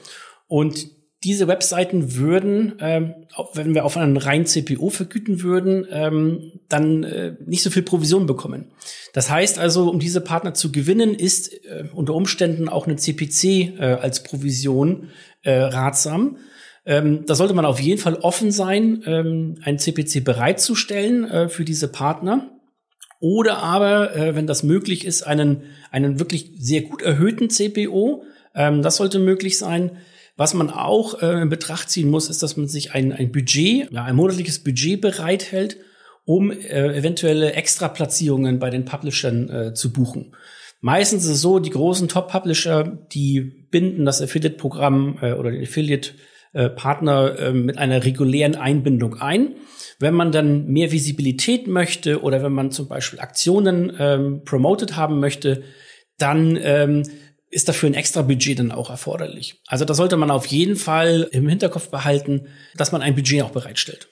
Und 0.48 0.88
diese 1.24 1.48
Webseiten 1.48 2.16
würden, 2.16 2.74
ähm, 2.80 3.14
wenn 3.54 3.74
wir 3.74 3.86
auf 3.86 3.98
einen 3.98 4.18
rein 4.18 4.46
CPO 4.46 4.90
vergüten 4.90 5.42
würden, 5.42 5.88
ähm, 5.90 6.52
dann 6.70 7.04
äh, 7.04 7.36
nicht 7.46 7.64
so 7.64 7.70
viel 7.70 7.84
Provision 7.84 8.26
bekommen. 8.26 8.72
Das 9.14 9.30
heißt 9.30 9.60
also, 9.60 9.90
um 9.90 10.00
diese 10.00 10.22
Partner 10.22 10.54
zu 10.54 10.72
gewinnen, 10.72 11.14
ist 11.14 11.54
äh, 11.66 11.86
unter 11.94 12.14
Umständen 12.14 12.68
auch 12.68 12.88
eine 12.88 12.98
CPC 12.98 13.44
äh, 13.44 13.98
als 14.02 14.24
Provision 14.24 15.10
äh, 15.44 15.54
ratsam. 15.54 16.38
Ähm, 16.86 17.26
da 17.26 17.36
sollte 17.36 17.54
man 17.54 17.66
auf 17.66 17.80
jeden 17.80 18.02
Fall 18.02 18.16
offen 18.16 18.52
sein, 18.52 19.04
ähm, 19.06 19.56
ein 19.64 19.80
CPC 19.80 20.24
bereitzustellen 20.24 21.24
äh, 21.24 21.48
für 21.48 21.64
diese 21.64 21.88
Partner. 21.88 22.50
Oder 23.20 23.60
aber, 23.60 24.16
äh, 24.18 24.36
wenn 24.36 24.48
das 24.48 24.64
möglich 24.64 25.06
ist, 25.06 25.24
einen, 25.24 25.64
einen 25.92 26.20
wirklich 26.20 26.52
sehr 26.60 26.82
gut 26.82 27.02
erhöhten 27.02 27.50
CPO. 27.50 28.26
Ähm, 28.54 28.82
das 28.82 28.98
sollte 28.98 29.20
möglich 29.20 29.58
sein 29.58 29.92
was 30.36 30.54
man 30.54 30.70
auch 30.70 31.22
äh, 31.22 31.42
in 31.42 31.50
Betracht 31.50 31.90
ziehen 31.90 32.10
muss, 32.10 32.30
ist, 32.30 32.42
dass 32.42 32.58
man 32.58 32.68
sich 32.68 32.94
ein, 32.94 33.12
ein 33.14 33.32
Budget, 33.32 33.92
ja, 33.92 34.04
ein 34.04 34.16
monatliches 34.16 34.64
Budget 34.64 35.00
bereithält, 35.00 35.78
um 36.26 36.52
äh, 36.52 36.98
eventuelle 36.98 37.54
Extraplatzierungen 37.54 38.60
bei 38.60 38.70
den 38.70 38.86
Publishern 38.86 39.50
äh, 39.50 39.74
zu 39.74 39.94
buchen. 39.94 40.36
Meistens 40.82 41.24
ist 41.24 41.32
es 41.32 41.42
so, 41.42 41.60
die 41.60 41.70
großen 41.70 42.08
Top-Publisher, 42.08 42.84
die 43.14 43.40
binden 43.72 44.06
das 44.06 44.22
Affiliate-Programm 44.22 45.18
äh, 45.22 45.34
oder 45.34 45.52
den 45.52 45.64
Affiliate-Partner 45.64 47.40
äh, 47.40 47.54
mit 47.54 47.78
einer 47.78 48.04
regulären 48.04 48.56
Einbindung 48.56 49.16
ein. 49.16 49.56
Wenn 50.00 50.14
man 50.14 50.32
dann 50.32 50.66
mehr 50.66 50.92
Visibilität 50.92 51.68
möchte 51.68 52.22
oder 52.22 52.44
wenn 52.44 52.52
man 52.52 52.72
zum 52.72 52.88
Beispiel 52.88 53.20
Aktionen 53.20 53.94
ähm, 53.98 54.42
promoted 54.44 54.98
haben 54.98 55.20
möchte, 55.20 55.64
dann 56.18 56.58
ähm, 56.62 57.04
ist 57.54 57.70
dafür 57.70 57.90
ein 57.90 57.94
extra 57.94 58.22
Budget 58.22 58.60
dann 58.60 58.72
auch 58.72 58.90
erforderlich. 58.90 59.62
Also 59.68 59.86
da 59.86 59.94
sollte 59.94 60.18
man 60.18 60.32
auf 60.32 60.46
jeden 60.48 60.76
Fall 60.76 61.28
im 61.32 61.48
Hinterkopf 61.48 61.90
behalten, 61.90 62.48
dass 62.76 62.92
man 62.92 63.02
ein 63.02 63.16
Budget 63.16 63.44
auch 63.44 63.52
bereitstellt. 63.52 64.10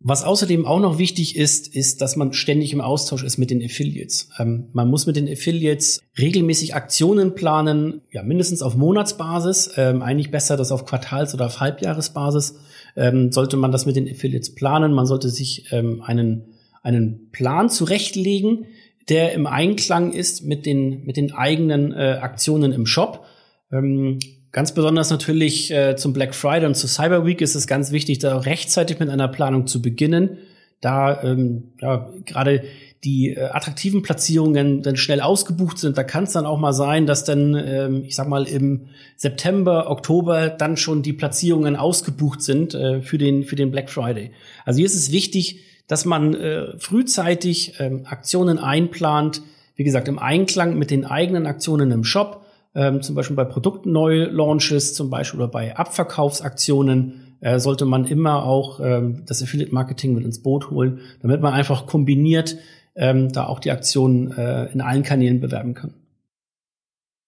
Was 0.00 0.22
außerdem 0.22 0.64
auch 0.64 0.78
noch 0.78 0.98
wichtig 0.98 1.36
ist, 1.36 1.74
ist, 1.74 2.00
dass 2.00 2.14
man 2.14 2.32
ständig 2.32 2.72
im 2.72 2.80
Austausch 2.80 3.24
ist 3.24 3.36
mit 3.36 3.50
den 3.50 3.64
Affiliates. 3.64 4.28
Ähm, 4.38 4.68
man 4.72 4.88
muss 4.88 5.06
mit 5.06 5.16
den 5.16 5.28
Affiliates 5.28 6.00
regelmäßig 6.16 6.76
Aktionen 6.76 7.34
planen, 7.34 8.02
ja 8.12 8.22
mindestens 8.22 8.62
auf 8.62 8.76
Monatsbasis, 8.76 9.72
ähm, 9.76 10.02
eigentlich 10.02 10.30
besser 10.30 10.56
das 10.56 10.70
auf 10.70 10.84
Quartals- 10.84 11.34
oder 11.34 11.46
auf 11.46 11.58
Halbjahresbasis. 11.58 12.54
Ähm, 12.94 13.32
sollte 13.32 13.56
man 13.56 13.72
das 13.72 13.86
mit 13.86 13.96
den 13.96 14.08
Affiliates 14.08 14.54
planen, 14.54 14.92
man 14.92 15.06
sollte 15.06 15.30
sich 15.30 15.72
ähm, 15.72 16.00
einen 16.02 16.54
einen 16.82 17.30
Plan 17.32 17.68
zurechtlegen, 17.68 18.66
der 19.08 19.32
im 19.32 19.46
Einklang 19.46 20.12
ist 20.12 20.44
mit 20.44 20.66
den, 20.66 21.04
mit 21.04 21.16
den 21.16 21.32
eigenen 21.32 21.92
äh, 21.92 22.18
Aktionen 22.20 22.72
im 22.72 22.86
Shop. 22.86 23.24
Ähm, 23.72 24.18
ganz 24.52 24.72
besonders 24.72 25.10
natürlich 25.10 25.70
äh, 25.70 25.96
zum 25.96 26.12
Black 26.12 26.34
Friday 26.34 26.66
und 26.66 26.74
zur 26.74 26.88
Cyber 26.88 27.24
Week 27.24 27.40
ist 27.40 27.54
es 27.54 27.66
ganz 27.66 27.92
wichtig, 27.92 28.18
da 28.18 28.38
rechtzeitig 28.38 28.98
mit 28.98 29.08
einer 29.08 29.28
Planung 29.28 29.66
zu 29.66 29.82
beginnen, 29.82 30.38
da 30.80 31.22
ähm, 31.22 31.72
ja, 31.80 32.10
gerade 32.24 32.64
die 33.04 33.30
äh, 33.30 33.44
attraktiven 33.44 34.02
Platzierungen 34.02 34.82
dann 34.82 34.96
schnell 34.96 35.20
ausgebucht 35.20 35.78
sind. 35.78 35.96
Da 35.96 36.02
kann 36.02 36.24
es 36.24 36.32
dann 36.32 36.46
auch 36.46 36.58
mal 36.58 36.72
sein, 36.72 37.06
dass 37.06 37.24
dann, 37.24 37.54
ähm, 37.54 38.04
ich 38.04 38.16
sag 38.16 38.28
mal, 38.28 38.44
im 38.44 38.88
September, 39.16 39.90
Oktober 39.90 40.48
dann 40.48 40.76
schon 40.76 41.02
die 41.02 41.12
Platzierungen 41.12 41.76
ausgebucht 41.76 42.42
sind 42.42 42.74
äh, 42.74 43.00
für, 43.00 43.18
den, 43.18 43.44
für 43.44 43.56
den 43.56 43.70
Black 43.70 43.90
Friday. 43.90 44.32
Also 44.64 44.78
hier 44.78 44.86
ist 44.86 44.96
es 44.96 45.12
wichtig, 45.12 45.60
dass 45.88 46.04
man 46.04 46.34
äh, 46.34 46.78
frühzeitig 46.78 47.74
ähm, 47.80 48.02
Aktionen 48.04 48.58
einplant, 48.58 49.42
wie 49.74 49.84
gesagt, 49.84 50.06
im 50.06 50.18
Einklang 50.18 50.78
mit 50.78 50.90
den 50.90 51.04
eigenen 51.04 51.46
Aktionen 51.46 51.90
im 51.90 52.04
Shop, 52.04 52.44
ähm, 52.74 53.02
zum 53.02 53.14
Beispiel 53.14 53.36
bei 53.36 53.44
Produktneulaunches, 53.44 54.94
zum 54.94 55.10
Beispiel 55.10 55.40
oder 55.40 55.48
bei 55.48 55.76
Abverkaufsaktionen, 55.76 57.36
äh, 57.40 57.58
sollte 57.58 57.86
man 57.86 58.04
immer 58.04 58.44
auch 58.44 58.80
ähm, 58.80 59.24
das 59.26 59.42
Affiliate 59.42 59.74
Marketing 59.74 60.14
mit 60.14 60.24
ins 60.24 60.42
Boot 60.42 60.70
holen, 60.70 61.00
damit 61.22 61.40
man 61.40 61.54
einfach 61.54 61.86
kombiniert 61.86 62.56
ähm, 62.94 63.32
da 63.32 63.46
auch 63.46 63.60
die 63.60 63.70
Aktionen 63.70 64.32
äh, 64.32 64.66
in 64.72 64.80
allen 64.80 65.02
Kanälen 65.04 65.40
bewerben 65.40 65.74
kann. 65.74 65.94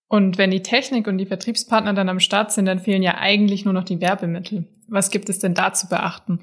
Und 0.09 0.37
wenn 0.37 0.51
die 0.51 0.63
Technik 0.63 1.07
und 1.07 1.19
die 1.19 1.27
Vertriebspartner 1.27 1.95
dann 1.95 2.09
am 2.09 2.19
Start 2.19 2.51
sind, 2.51 2.67
dann 2.67 2.81
fehlen 2.81 3.03
ja 3.03 3.19
eigentlich 3.19 3.65
nur 3.65 3.73
noch 3.73 3.85
die 3.85 4.01
Werbemittel. 4.01 4.65
Was 4.89 5.13
gibt 5.13 5.29
es 5.29 5.39
denn 5.39 5.55
da 5.55 5.73
zu 5.73 5.89
beachten? 5.89 6.41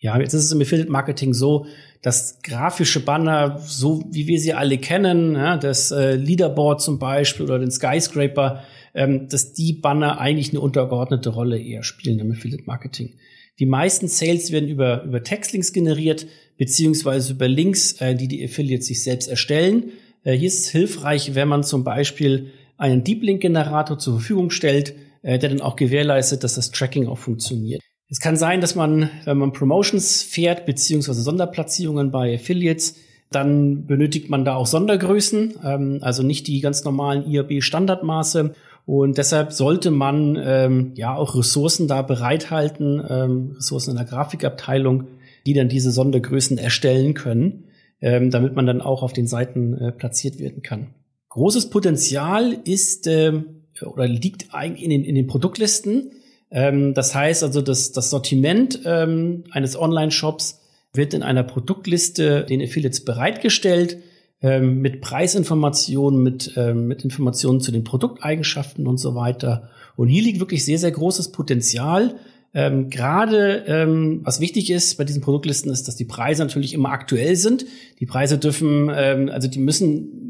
Ja, 0.00 0.18
jetzt 0.20 0.32
ist 0.32 0.44
es 0.44 0.52
im 0.52 0.60
Affiliate 0.60 0.90
Marketing 0.90 1.34
so, 1.34 1.66
dass 2.02 2.40
grafische 2.42 3.00
Banner, 3.00 3.58
so 3.58 4.04
wie 4.10 4.28
wir 4.28 4.38
sie 4.38 4.54
alle 4.54 4.78
kennen, 4.78 5.34
ja, 5.34 5.56
das 5.56 5.90
äh, 5.90 6.14
Leaderboard 6.14 6.80
zum 6.80 7.00
Beispiel 7.00 7.44
oder 7.44 7.58
den 7.58 7.72
Skyscraper, 7.72 8.62
ähm, 8.94 9.28
dass 9.28 9.52
die 9.52 9.72
Banner 9.72 10.20
eigentlich 10.20 10.50
eine 10.50 10.60
untergeordnete 10.60 11.30
Rolle 11.30 11.60
eher 11.60 11.82
spielen 11.82 12.20
im 12.20 12.30
Affiliate 12.30 12.64
Marketing. 12.66 13.14
Die 13.58 13.66
meisten 13.66 14.06
Sales 14.06 14.52
werden 14.52 14.68
über, 14.68 15.02
über 15.02 15.24
Textlinks 15.24 15.72
generiert, 15.72 16.26
beziehungsweise 16.58 17.32
über 17.32 17.48
Links, 17.48 18.00
äh, 18.00 18.14
die 18.14 18.28
die 18.28 18.44
Affiliates 18.44 18.86
sich 18.86 19.02
selbst 19.02 19.28
erstellen. 19.28 19.90
Äh, 20.22 20.34
hier 20.34 20.46
ist 20.46 20.66
es 20.66 20.68
hilfreich, 20.70 21.34
wenn 21.34 21.48
man 21.48 21.64
zum 21.64 21.82
Beispiel 21.82 22.52
einen 22.76 23.02
Deep 23.02 23.24
Link 23.24 23.40
Generator 23.40 23.98
zur 23.98 24.14
Verfügung 24.14 24.50
stellt, 24.50 24.94
äh, 25.22 25.40
der 25.40 25.48
dann 25.48 25.60
auch 25.60 25.74
gewährleistet, 25.74 26.44
dass 26.44 26.54
das 26.54 26.70
Tracking 26.70 27.08
auch 27.08 27.18
funktioniert. 27.18 27.82
Es 28.10 28.20
kann 28.20 28.36
sein, 28.36 28.60
dass 28.60 28.74
man, 28.74 29.10
wenn 29.24 29.36
man 29.38 29.52
Promotions 29.52 30.22
fährt, 30.22 30.64
beziehungsweise 30.64 31.22
Sonderplatzierungen 31.22 32.10
bei 32.10 32.34
Affiliates, 32.34 32.96
Dann 33.30 33.84
benötigt 33.86 34.30
man 34.30 34.46
da 34.46 34.54
auch 34.54 34.66
Sondergrößen, 34.66 35.56
ähm, 35.62 35.98
also 36.00 36.22
nicht 36.22 36.46
die 36.46 36.60
ganz 36.60 36.84
normalen 36.84 37.30
IAB-Standardmaße. 37.30 38.54
Und 38.86 39.18
deshalb 39.18 39.52
sollte 39.52 39.90
man 39.90 40.38
ähm, 40.42 40.92
ja 40.94 41.14
auch 41.14 41.36
Ressourcen 41.36 41.88
da 41.88 42.00
bereithalten, 42.00 43.02
ähm, 43.06 43.52
Ressourcen 43.56 43.90
in 43.90 43.96
der 43.98 44.06
Grafikabteilung, 44.06 45.08
die 45.44 45.52
dann 45.52 45.68
diese 45.68 45.90
Sondergrößen 45.90 46.56
erstellen 46.56 47.12
können, 47.12 47.64
ähm, 48.00 48.30
damit 48.30 48.56
man 48.56 48.64
dann 48.64 48.80
auch 48.80 49.02
auf 49.02 49.12
den 49.12 49.26
Seiten 49.26 49.74
äh, 49.74 49.92
platziert 49.92 50.38
werden 50.38 50.62
kann. 50.62 50.94
Großes 51.28 51.68
Potenzial 51.68 52.56
ist 52.64 53.06
äh, 53.06 53.42
oder 53.84 54.08
liegt 54.08 54.54
eigentlich 54.54 54.84
in 54.84 54.90
den, 54.90 55.04
in 55.04 55.14
den 55.16 55.26
Produktlisten. 55.26 56.12
Ähm, 56.50 56.94
das 56.94 57.14
heißt 57.14 57.42
also, 57.42 57.60
dass 57.60 57.92
das 57.92 58.10
Sortiment 58.10 58.80
ähm, 58.84 59.44
eines 59.50 59.78
Online-Shops 59.78 60.60
wird 60.92 61.14
in 61.14 61.22
einer 61.22 61.44
Produktliste 61.44 62.44
den 62.44 62.62
Affiliates 62.62 63.04
bereitgestellt 63.04 63.98
ähm, 64.40 64.80
mit 64.80 65.00
Preisinformationen, 65.00 66.22
mit, 66.22 66.52
ähm, 66.56 66.86
mit 66.86 67.04
Informationen 67.04 67.60
zu 67.60 67.72
den 67.72 67.84
Produkteigenschaften 67.84 68.86
und 68.86 68.98
so 68.98 69.14
weiter. 69.14 69.70
Und 69.96 70.08
hier 70.08 70.22
liegt 70.22 70.40
wirklich 70.40 70.64
sehr, 70.64 70.78
sehr 70.78 70.92
großes 70.92 71.32
Potenzial. 71.32 72.16
Ähm, 72.54 72.88
Gerade 72.88 73.64
ähm, 73.66 74.20
was 74.24 74.40
wichtig 74.40 74.70
ist 74.70 74.96
bei 74.96 75.04
diesen 75.04 75.20
Produktlisten 75.20 75.70
ist, 75.70 75.86
dass 75.86 75.96
die 75.96 76.04
Preise 76.04 76.44
natürlich 76.44 76.72
immer 76.72 76.90
aktuell 76.90 77.36
sind. 77.36 77.66
Die 78.00 78.06
Preise 78.06 78.38
dürfen, 78.38 78.90
ähm, 78.94 79.28
also 79.28 79.48
die 79.48 79.58
müssen 79.58 80.27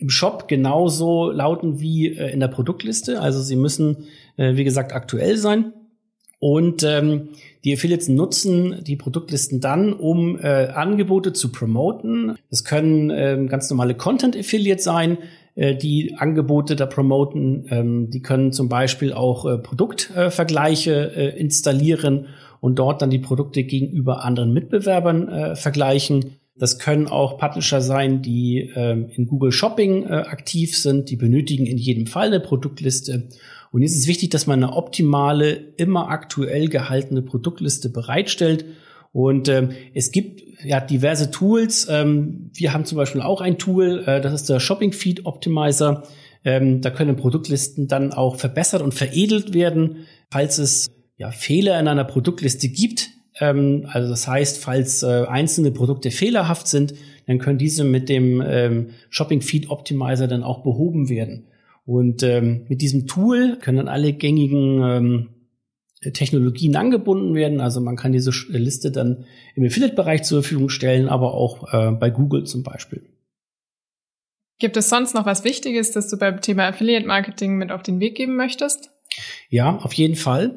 im 0.00 0.08
Shop 0.08 0.48
genauso 0.48 1.30
lauten 1.30 1.80
wie 1.80 2.16
äh, 2.16 2.32
in 2.32 2.40
der 2.40 2.48
Produktliste. 2.48 3.20
Also 3.20 3.40
sie 3.40 3.56
müssen, 3.56 4.08
äh, 4.36 4.56
wie 4.56 4.64
gesagt, 4.64 4.92
aktuell 4.92 5.36
sein. 5.36 5.72
Und 6.40 6.82
ähm, 6.84 7.28
die 7.64 7.74
Affiliates 7.74 8.08
nutzen 8.08 8.82
die 8.82 8.96
Produktlisten 8.96 9.60
dann, 9.60 9.92
um 9.92 10.38
äh, 10.38 10.68
Angebote 10.68 11.34
zu 11.34 11.52
promoten. 11.52 12.36
Das 12.48 12.64
können 12.64 13.10
ähm, 13.10 13.46
ganz 13.46 13.68
normale 13.68 13.94
Content-Affiliates 13.94 14.84
sein, 14.84 15.18
äh, 15.54 15.76
die 15.76 16.14
Angebote 16.16 16.76
da 16.76 16.86
promoten. 16.86 17.66
Ähm, 17.68 18.10
die 18.10 18.22
können 18.22 18.52
zum 18.52 18.70
Beispiel 18.70 19.12
auch 19.12 19.44
äh, 19.44 19.58
Produktvergleiche 19.58 21.12
äh, 21.14 21.38
installieren 21.38 22.28
und 22.60 22.78
dort 22.78 23.02
dann 23.02 23.10
die 23.10 23.18
Produkte 23.18 23.64
gegenüber 23.64 24.24
anderen 24.24 24.54
Mitbewerbern 24.54 25.28
äh, 25.28 25.56
vergleichen. 25.56 26.39
Das 26.60 26.78
können 26.78 27.08
auch 27.08 27.38
Publisher 27.38 27.80
sein, 27.80 28.20
die 28.20 28.70
ähm, 28.76 29.08
in 29.14 29.26
Google 29.26 29.50
Shopping 29.50 30.04
äh, 30.04 30.08
aktiv 30.08 30.76
sind. 30.76 31.08
Die 31.08 31.16
benötigen 31.16 31.64
in 31.64 31.78
jedem 31.78 32.06
Fall 32.06 32.26
eine 32.26 32.38
Produktliste. 32.38 33.28
Und 33.72 33.80
jetzt 33.80 33.96
ist 33.96 34.06
wichtig, 34.06 34.28
dass 34.28 34.46
man 34.46 34.62
eine 34.62 34.74
optimale, 34.74 35.52
immer 35.78 36.10
aktuell 36.10 36.68
gehaltene 36.68 37.22
Produktliste 37.22 37.88
bereitstellt. 37.88 38.66
Und 39.10 39.48
ähm, 39.48 39.70
es 39.94 40.12
gibt 40.12 40.42
ja 40.62 40.80
diverse 40.80 41.30
Tools. 41.30 41.88
Ähm, 41.90 42.50
wir 42.52 42.74
haben 42.74 42.84
zum 42.84 42.96
Beispiel 42.96 43.22
auch 43.22 43.40
ein 43.40 43.56
Tool, 43.56 44.04
äh, 44.06 44.20
das 44.20 44.34
ist 44.34 44.50
der 44.50 44.60
Shopping 44.60 44.92
Feed 44.92 45.24
Optimizer. 45.24 46.02
Ähm, 46.44 46.82
da 46.82 46.90
können 46.90 47.16
Produktlisten 47.16 47.88
dann 47.88 48.12
auch 48.12 48.36
verbessert 48.36 48.82
und 48.82 48.92
veredelt 48.92 49.54
werden, 49.54 50.06
falls 50.30 50.58
es 50.58 50.90
ja, 51.16 51.30
Fehler 51.30 51.80
in 51.80 51.88
einer 51.88 52.04
Produktliste 52.04 52.68
gibt. 52.68 53.08
Ähm, 53.40 53.86
also 53.90 54.08
das 54.08 54.28
heißt, 54.28 54.62
falls 54.62 55.02
äh, 55.02 55.24
einzelne 55.26 55.70
Produkte 55.72 56.10
fehlerhaft 56.10 56.68
sind, 56.68 56.94
dann 57.26 57.38
können 57.38 57.58
diese 57.58 57.84
mit 57.84 58.08
dem 58.08 58.42
ähm, 58.44 58.90
Shopping 59.08 59.40
Feed 59.40 59.70
Optimizer 59.70 60.28
dann 60.28 60.42
auch 60.42 60.62
behoben 60.62 61.08
werden. 61.08 61.46
Und 61.86 62.22
ähm, 62.22 62.66
mit 62.68 62.82
diesem 62.82 63.06
Tool 63.06 63.58
können 63.60 63.78
dann 63.78 63.88
alle 63.88 64.12
gängigen 64.12 64.82
ähm, 64.82 65.28
Technologien 66.12 66.76
angebunden 66.76 67.34
werden. 67.34 67.60
Also 67.60 67.80
man 67.80 67.96
kann 67.96 68.12
diese 68.12 68.32
Liste 68.48 68.90
dann 68.90 69.24
im 69.54 69.64
Affiliate-Bereich 69.64 70.22
zur 70.22 70.42
Verfügung 70.42 70.68
stellen, 70.68 71.08
aber 71.08 71.34
auch 71.34 71.72
äh, 71.72 71.92
bei 71.92 72.10
Google 72.10 72.44
zum 72.44 72.62
Beispiel. 72.62 73.02
Gibt 74.58 74.76
es 74.76 74.88
sonst 74.90 75.14
noch 75.14 75.26
was 75.26 75.44
Wichtiges, 75.44 75.90
das 75.92 76.08
du 76.08 76.16
beim 76.16 76.40
Thema 76.40 76.68
Affiliate-Marketing 76.68 77.56
mit 77.56 77.72
auf 77.72 77.82
den 77.82 77.98
Weg 77.98 78.14
geben 78.14 78.36
möchtest? 78.36 78.90
Ja, 79.48 79.76
auf 79.76 79.92
jeden 79.94 80.16
Fall. 80.16 80.56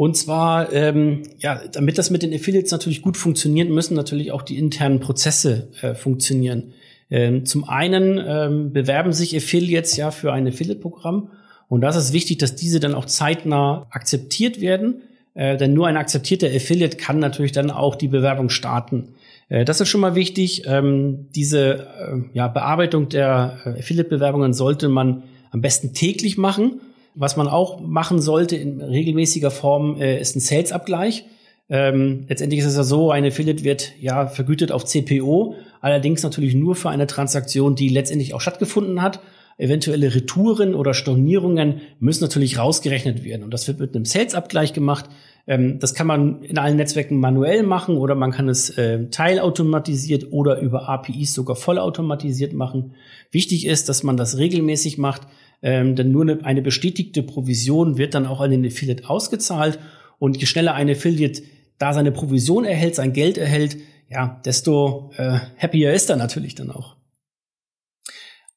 Und 0.00 0.16
zwar, 0.16 0.72
ähm, 0.72 1.24
ja, 1.40 1.60
damit 1.72 1.98
das 1.98 2.08
mit 2.08 2.22
den 2.22 2.32
Affiliates 2.32 2.70
natürlich 2.70 3.02
gut 3.02 3.18
funktioniert, 3.18 3.68
müssen 3.68 3.92
natürlich 3.92 4.32
auch 4.32 4.40
die 4.40 4.56
internen 4.56 4.98
Prozesse 4.98 5.68
äh, 5.82 5.94
funktionieren. 5.94 6.72
Ähm, 7.10 7.44
zum 7.44 7.64
einen 7.64 8.18
ähm, 8.26 8.72
bewerben 8.72 9.12
sich 9.12 9.36
Affiliates 9.36 9.98
ja 9.98 10.10
für 10.10 10.32
ein 10.32 10.48
Affiliate-Programm 10.48 11.28
und 11.68 11.82
das 11.82 11.96
ist 11.96 12.14
wichtig, 12.14 12.38
dass 12.38 12.56
diese 12.56 12.80
dann 12.80 12.94
auch 12.94 13.04
zeitnah 13.04 13.88
akzeptiert 13.90 14.62
werden, 14.62 15.02
äh, 15.34 15.58
denn 15.58 15.74
nur 15.74 15.86
ein 15.86 15.98
akzeptierter 15.98 16.46
Affiliate 16.46 16.96
kann 16.96 17.18
natürlich 17.18 17.52
dann 17.52 17.70
auch 17.70 17.94
die 17.94 18.08
Bewerbung 18.08 18.48
starten. 18.48 19.08
Äh, 19.50 19.66
das 19.66 19.82
ist 19.82 19.90
schon 19.90 20.00
mal 20.00 20.14
wichtig. 20.14 20.62
Ähm, 20.64 21.26
diese 21.34 21.72
äh, 21.74 22.16
ja, 22.32 22.48
Bearbeitung 22.48 23.10
der 23.10 23.58
äh, 23.66 23.80
Affiliate-Bewerbungen 23.80 24.54
sollte 24.54 24.88
man 24.88 25.24
am 25.50 25.60
besten 25.60 25.92
täglich 25.92 26.38
machen. 26.38 26.80
Was 27.14 27.36
man 27.36 27.48
auch 27.48 27.80
machen 27.80 28.20
sollte 28.20 28.56
in 28.56 28.80
regelmäßiger 28.80 29.50
Form, 29.50 30.00
äh, 30.00 30.20
ist 30.20 30.36
ein 30.36 30.40
Sales-Abgleich. 30.40 31.24
Ähm, 31.68 32.24
letztendlich 32.28 32.60
ist 32.60 32.66
es 32.66 32.76
ja 32.76 32.82
so, 32.82 33.10
ein 33.10 33.24
Affiliate 33.24 33.62
wird 33.62 33.92
ja 34.00 34.26
vergütet 34.26 34.72
auf 34.72 34.84
CPO, 34.84 35.54
allerdings 35.80 36.22
natürlich 36.22 36.54
nur 36.54 36.74
für 36.74 36.90
eine 36.90 37.06
Transaktion, 37.06 37.76
die 37.76 37.88
letztendlich 37.88 38.34
auch 38.34 38.40
stattgefunden 38.40 39.02
hat. 39.02 39.20
Eventuelle 39.56 40.14
Retouren 40.14 40.74
oder 40.74 40.94
Stornierungen 40.94 41.82
müssen 42.00 42.24
natürlich 42.24 42.58
rausgerechnet 42.58 43.24
werden. 43.24 43.44
Und 43.44 43.52
das 43.52 43.68
wird 43.68 43.78
mit 43.78 43.94
einem 43.94 44.04
Sales-Abgleich 44.04 44.72
gemacht. 44.72 45.10
Ähm, 45.46 45.78
das 45.78 45.94
kann 45.94 46.06
man 46.06 46.42
in 46.42 46.58
allen 46.58 46.76
Netzwerken 46.76 47.20
manuell 47.20 47.62
machen 47.62 47.96
oder 47.96 48.14
man 48.14 48.32
kann 48.32 48.48
es 48.48 48.70
äh, 48.70 49.06
teilautomatisiert 49.10 50.32
oder 50.32 50.60
über 50.60 50.88
APIs 50.88 51.34
sogar 51.34 51.56
vollautomatisiert 51.56 52.52
machen. 52.52 52.94
Wichtig 53.30 53.66
ist, 53.66 53.88
dass 53.88 54.02
man 54.02 54.16
das 54.16 54.38
regelmäßig 54.38 54.98
macht, 54.98 55.22
ähm, 55.62 55.96
denn 55.96 56.10
nur 56.10 56.22
eine, 56.22 56.44
eine 56.44 56.62
bestätigte 56.62 57.22
Provision 57.22 57.98
wird 57.98 58.14
dann 58.14 58.26
auch 58.26 58.40
an 58.40 58.50
den 58.50 58.64
Affiliate 58.64 59.08
ausgezahlt. 59.08 59.78
Und 60.18 60.36
je 60.36 60.46
schneller 60.46 60.74
ein 60.74 60.90
Affiliate 60.90 61.42
da 61.78 61.94
seine 61.94 62.12
Provision 62.12 62.64
erhält, 62.64 62.94
sein 62.94 63.12
Geld 63.12 63.38
erhält, 63.38 63.76
ja, 64.08 64.40
desto 64.44 65.12
äh, 65.16 65.38
happier 65.58 65.92
ist 65.92 66.10
er 66.10 66.16
natürlich 66.16 66.54
dann 66.54 66.70
auch. 66.70 66.96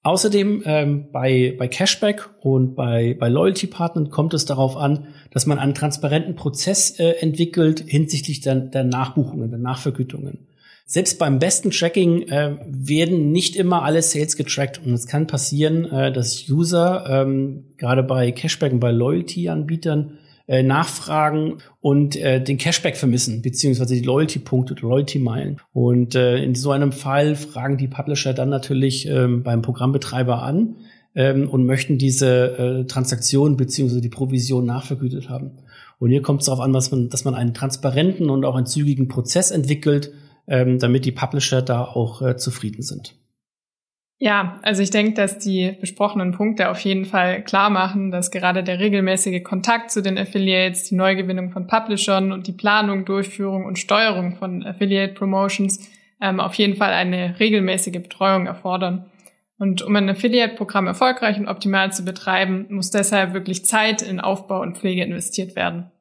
Außerdem 0.02 0.64
ähm, 0.66 1.12
bei, 1.14 1.56
bei 1.58 1.70
Cashback 1.70 2.30
und 2.42 2.76
bei, 2.76 3.16
bei 3.18 3.30
Loyalty-Partnern 3.30 4.10
kommt 4.10 4.34
es 4.34 4.44
darauf 4.44 4.76
an, 4.76 5.08
dass 5.32 5.46
man 5.46 5.60
einen 5.60 5.74
transparenten 5.74 6.36
Prozess 6.36 7.00
äh, 7.00 7.12
entwickelt 7.22 7.86
hinsichtlich 7.88 8.42
der, 8.42 8.56
der 8.56 8.84
Nachbuchungen, 8.84 9.50
der 9.50 9.60
Nachvergütungen. 9.60 10.48
Selbst 10.86 11.18
beim 11.18 11.40
besten 11.40 11.72
Tracking 11.72 12.24
äh, 12.24 12.58
werden 12.68 13.32
nicht 13.32 13.56
immer 13.56 13.84
alle 13.84 14.02
Sales 14.02 14.36
getrackt 14.36 14.82
und 14.86 14.94
es 14.94 15.08
kann 15.08 15.28
passieren, 15.28 15.86
äh, 15.86 16.12
dass 16.12 16.50
User 16.50 17.06
ähm, 17.08 17.66
gerade 17.78 18.04
bei 18.04 18.32
Cashback 18.32 18.74
und 18.74 18.80
bei 18.80 18.92
Loyalty-Anbietern 18.92 20.18
äh, 20.46 20.62
nachfragen 20.62 21.60
und 21.80 22.18
äh, 22.18 22.44
den 22.44 22.58
Cashback 22.58 22.98
vermissen, 22.98 23.42
beziehungsweise 23.42 23.96
die 23.96 24.02
Loyalty-Punkte, 24.02 24.76
Loyalty-Meilen. 24.82 25.62
Und 25.72 26.16
äh, 26.16 26.44
in 26.44 26.54
so 26.54 26.72
einem 26.72 26.92
Fall 26.92 27.36
fragen 27.36 27.78
die 27.78 27.88
Publisher 27.88 28.34
dann 28.34 28.50
natürlich 28.50 29.08
ähm, 29.08 29.44
beim 29.44 29.62
Programmbetreiber 29.62 30.44
an 30.44 30.76
ähm, 31.16 31.48
und 31.50 31.66
möchten 31.66 31.98
diese 31.98 32.58
äh, 32.58 32.86
Transaktion 32.86 33.56
beziehungsweise 33.56 34.02
die 34.02 34.10
Provision 34.10 34.66
nachvergütet 34.66 35.30
haben. 35.30 35.52
Und 35.98 36.10
hier 36.10 36.22
kommt 36.22 36.42
es 36.42 36.48
darauf 36.48 36.60
an, 36.60 36.74
dass 36.74 36.92
man, 36.92 37.08
dass 37.08 37.24
man 37.24 37.36
einen 37.36 37.54
transparenten 37.54 38.30
und 38.30 38.44
auch 38.44 38.56
einen 38.56 38.66
zügigen 38.66 39.08
Prozess 39.08 39.50
entwickelt, 39.50 40.12
ähm, 40.48 40.80
damit 40.80 41.06
die 41.06 41.12
Publisher 41.12 41.62
da 41.62 41.84
auch 41.84 42.22
äh, 42.22 42.38
zufrieden 42.38 42.82
sind. 42.82 43.16
Ja, 44.20 44.60
also 44.62 44.82
ich 44.82 44.90
denke, 44.90 45.16
dass 45.16 45.38
die 45.38 45.76
besprochenen 45.82 46.32
Punkte 46.32 46.70
auf 46.70 46.80
jeden 46.80 47.06
Fall 47.06 47.44
klar 47.44 47.70
machen, 47.70 48.10
dass 48.10 48.32
gerade 48.32 48.64
der 48.64 48.80
regelmäßige 48.80 49.44
Kontakt 49.44 49.92
zu 49.92 50.02
den 50.02 50.18
Affiliates, 50.18 50.86
die 50.86 50.96
Neugewinnung 50.96 51.52
von 51.52 51.68
Publishern 51.68 52.32
und 52.32 52.48
die 52.48 52.54
Planung, 52.54 53.04
Durchführung 53.04 53.66
und 53.66 53.80
Steuerung 53.80 54.38
von 54.38 54.64
Affiliate 54.64 55.14
Promotions 55.14 55.90
ähm, 56.22 56.40
auf 56.40 56.54
jeden 56.54 56.78
Fall 56.78 56.94
eine 56.94 57.38
regelmäßige 57.40 58.02
Betreuung 58.02 58.46
erfordern. 58.46 59.08
Und 59.58 59.82
um 59.82 59.96
ein 59.96 60.10
Affiliate-Programm 60.10 60.88
erfolgreich 60.88 61.38
und 61.38 61.48
optimal 61.48 61.92
zu 61.92 62.04
betreiben, 62.04 62.66
muss 62.70 62.92
deshalb 62.92 63.34
wirklich 63.34 63.66
Zeit 63.66 64.02
in 64.02 64.20
Aufbau 64.20 64.62
und 64.62 64.78
Pflege 64.78 65.04
investiert 65.04 65.56
werden. 65.56 65.92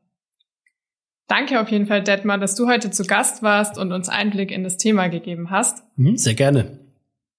Danke 1.33 1.63
auf 1.63 1.71
jeden 1.71 1.87
Fall, 1.87 2.03
Detmar, 2.03 2.37
dass 2.37 2.57
du 2.57 2.69
heute 2.69 2.91
zu 2.91 3.05
Gast 3.05 3.43
warst 3.43 3.79
und 3.79 3.91
uns 3.91 4.11
Einblick 4.11 4.51
in 4.51 4.65
das 4.65 4.77
Thema 4.77 5.09
gegeben 5.09 5.49
hast. 5.49 5.83
Mhm, 5.97 6.19
sehr 6.19 6.35
gerne. 6.35 6.79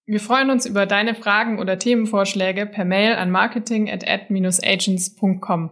Wir 0.07 0.19
freuen 0.19 0.49
uns 0.49 0.65
über 0.65 0.87
deine 0.87 1.13
Fragen 1.13 1.59
oder 1.59 1.77
Themenvorschläge 1.77 2.65
per 2.65 2.85
Mail 2.85 3.13
an 3.13 3.29
marketing 3.29 3.91
at 3.91 4.03
ad-agents.com. 4.03 5.69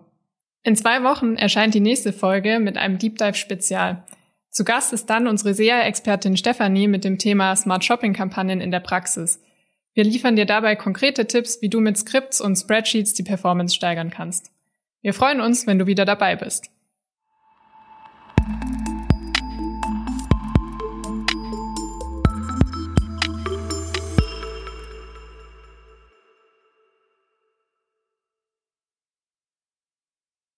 In 0.61 0.75
zwei 0.75 1.01
Wochen 1.01 1.35
erscheint 1.35 1.73
die 1.73 1.79
nächste 1.79 2.13
Folge 2.13 2.59
mit 2.59 2.77
einem 2.77 2.99
Deep 2.99 3.17
Dive 3.17 3.33
Spezial. 3.33 4.03
Zu 4.51 4.65
Gast 4.65 4.93
ist 4.93 5.07
dann 5.07 5.25
unsere 5.25 5.55
SEA-Expertin 5.55 6.37
Stefanie 6.37 6.87
mit 6.87 7.03
dem 7.03 7.17
Thema 7.17 7.55
Smart 7.55 7.83
Shopping 7.83 8.13
Kampagnen 8.13 8.61
in 8.61 8.69
der 8.69 8.81
Praxis. 8.81 9.41
Wir 9.95 10.03
liefern 10.03 10.35
dir 10.35 10.45
dabei 10.45 10.75
konkrete 10.75 11.25
Tipps, 11.25 11.63
wie 11.63 11.69
du 11.69 11.79
mit 11.79 11.97
Skripts 11.97 12.39
und 12.39 12.55
Spreadsheets 12.55 13.15
die 13.15 13.23
Performance 13.23 13.73
steigern 13.73 14.11
kannst. 14.11 14.51
Wir 15.01 15.15
freuen 15.15 15.41
uns, 15.41 15.65
wenn 15.65 15.79
du 15.79 15.87
wieder 15.87 16.05
dabei 16.05 16.35
bist. 16.35 16.69